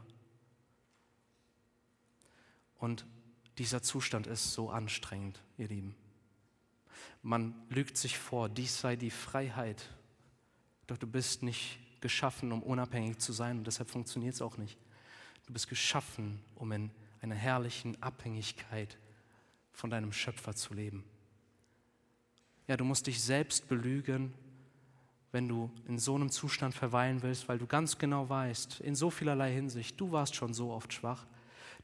Und 2.79 3.05
dieser 3.59 3.83
Zustand 3.83 4.29
ist 4.29 4.53
so 4.53 4.71
anstrengend, 4.71 5.43
ihr 5.59 5.67
Lieben. 5.67 5.97
Man 7.21 7.67
lügt 7.69 7.97
sich 7.97 8.17
vor, 8.17 8.49
dies 8.49 8.81
sei 8.81 8.95
die 8.95 9.11
Freiheit. 9.11 9.91
Doch 10.87 10.99
du 10.99 11.09
bist 11.09 11.43
nicht 11.43 11.81
geschaffen, 12.01 12.53
um 12.53 12.63
unabhängig 12.63 13.19
zu 13.19 13.33
sein 13.33 13.59
und 13.59 13.67
deshalb 13.67 13.91
funktioniert 13.91 14.35
es 14.35 14.41
auch 14.41 14.57
nicht. 14.57 14.79
Du 15.47 15.53
bist 15.53 15.69
geschaffen, 15.69 16.45
um 16.55 16.71
in 16.71 16.93
einer 17.23 17.35
herrlichen 17.35 18.01
Abhängigkeit 18.01 18.97
von 19.77 19.91
deinem 19.91 20.11
Schöpfer 20.11 20.55
zu 20.55 20.73
leben. 20.73 21.05
Ja, 22.67 22.79
du 22.79 22.85
musst 22.85 23.07
dich 23.07 23.23
selbst 23.23 23.69
belügen, 23.69 24.33
wenn 25.33 25.47
du 25.47 25.71
in 25.87 25.99
so 25.99 26.15
einem 26.15 26.31
Zustand 26.31 26.75
verweilen 26.75 27.23
willst, 27.23 27.47
weil 27.47 27.59
du 27.59 27.67
ganz 27.67 27.99
genau 27.99 28.29
weißt, 28.29 28.81
in 28.81 28.95
so 28.95 29.11
vielerlei 29.11 29.53
Hinsicht, 29.53 30.01
du 30.01 30.11
warst 30.11 30.35
schon 30.35 30.55
so 30.55 30.73
oft 30.73 30.95
schwach. 30.95 31.27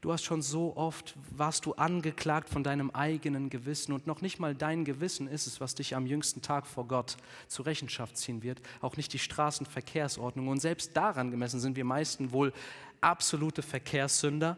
Du 0.01 0.11
hast 0.11 0.23
schon 0.23 0.41
so 0.41 0.75
oft, 0.75 1.15
warst 1.29 1.65
du 1.67 1.73
angeklagt 1.73 2.49
von 2.49 2.63
deinem 2.63 2.89
eigenen 2.89 3.49
Gewissen 3.49 3.93
und 3.93 4.07
noch 4.07 4.21
nicht 4.21 4.39
mal 4.39 4.55
dein 4.55 4.83
Gewissen 4.85 5.27
ist 5.27 5.45
es, 5.45 5.61
was 5.61 5.75
dich 5.75 5.95
am 5.95 6.07
jüngsten 6.07 6.41
Tag 6.41 6.65
vor 6.65 6.87
Gott 6.87 7.15
zur 7.47 7.67
Rechenschaft 7.67 8.17
ziehen 8.17 8.41
wird, 8.41 8.59
auch 8.81 8.97
nicht 8.97 9.13
die 9.13 9.19
Straßenverkehrsordnung. 9.19 10.47
Und 10.47 10.59
selbst 10.59 10.97
daran 10.97 11.31
gemessen 11.31 11.59
sind 11.59 11.77
wir 11.77 11.85
meisten 11.85 12.31
wohl 12.31 12.53
absolute 13.01 13.61
Verkehrssünder, 13.61 14.57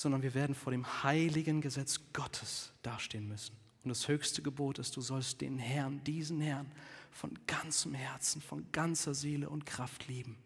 sondern 0.00 0.22
wir 0.22 0.32
werden 0.32 0.54
vor 0.54 0.72
dem 0.72 1.02
heiligen 1.02 1.60
Gesetz 1.60 2.00
Gottes 2.14 2.72
dastehen 2.80 3.28
müssen. 3.28 3.54
Und 3.84 3.90
das 3.90 4.08
höchste 4.08 4.40
Gebot 4.40 4.78
ist, 4.78 4.96
du 4.96 5.02
sollst 5.02 5.42
den 5.42 5.58
Herrn, 5.58 6.02
diesen 6.04 6.40
Herrn, 6.40 6.72
von 7.10 7.38
ganzem 7.46 7.92
Herzen, 7.92 8.40
von 8.40 8.64
ganzer 8.72 9.12
Seele 9.12 9.50
und 9.50 9.66
Kraft 9.66 10.08
lieben. 10.08 10.38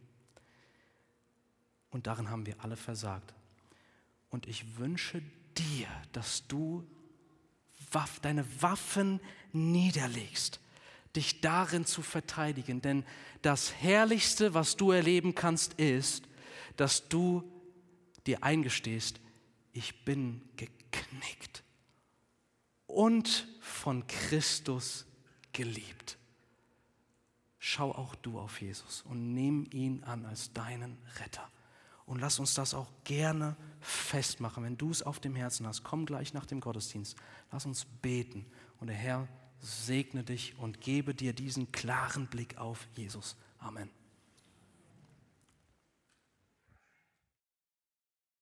Und 1.90 2.08
darin 2.08 2.30
haben 2.30 2.46
wir 2.46 2.64
alle 2.64 2.74
versagt. 2.74 3.32
Und 4.28 4.48
ich 4.48 4.76
wünsche 4.76 5.22
dir, 5.56 5.86
dass 6.10 6.48
du 6.48 6.84
deine 8.22 8.44
Waffen 8.60 9.20
niederlegst, 9.52 10.58
dich 11.14 11.42
darin 11.42 11.84
zu 11.84 12.02
verteidigen. 12.02 12.82
Denn 12.82 13.04
das 13.42 13.72
Herrlichste, 13.72 14.52
was 14.52 14.74
du 14.74 14.90
erleben 14.90 15.36
kannst, 15.36 15.74
ist, 15.74 16.24
dass 16.76 17.08
du 17.08 17.48
dir 18.26 18.42
eingestehst, 18.42 19.20
ich 19.74 20.04
bin 20.04 20.40
geknickt 20.56 21.62
und 22.86 23.46
von 23.60 24.06
Christus 24.06 25.04
geliebt. 25.52 26.16
Schau 27.58 27.92
auch 27.92 28.14
du 28.14 28.38
auf 28.38 28.60
Jesus 28.60 29.02
und 29.02 29.34
nimm 29.34 29.66
ihn 29.72 30.02
an 30.04 30.24
als 30.24 30.52
deinen 30.52 30.98
Retter. 31.18 31.50
Und 32.06 32.20
lass 32.20 32.38
uns 32.38 32.54
das 32.54 32.74
auch 32.74 32.90
gerne 33.04 33.56
festmachen. 33.80 34.62
Wenn 34.62 34.76
du 34.76 34.90
es 34.90 35.02
auf 35.02 35.18
dem 35.18 35.34
Herzen 35.34 35.66
hast, 35.66 35.82
komm 35.82 36.06
gleich 36.06 36.34
nach 36.34 36.46
dem 36.46 36.60
Gottesdienst. 36.60 37.16
Lass 37.50 37.64
uns 37.64 37.86
beten. 38.02 38.46
Und 38.78 38.88
der 38.88 38.96
Herr 38.96 39.28
segne 39.58 40.22
dich 40.22 40.56
und 40.58 40.82
gebe 40.82 41.14
dir 41.14 41.32
diesen 41.32 41.72
klaren 41.72 42.26
Blick 42.26 42.58
auf 42.58 42.86
Jesus. 42.94 43.36
Amen. 43.58 43.90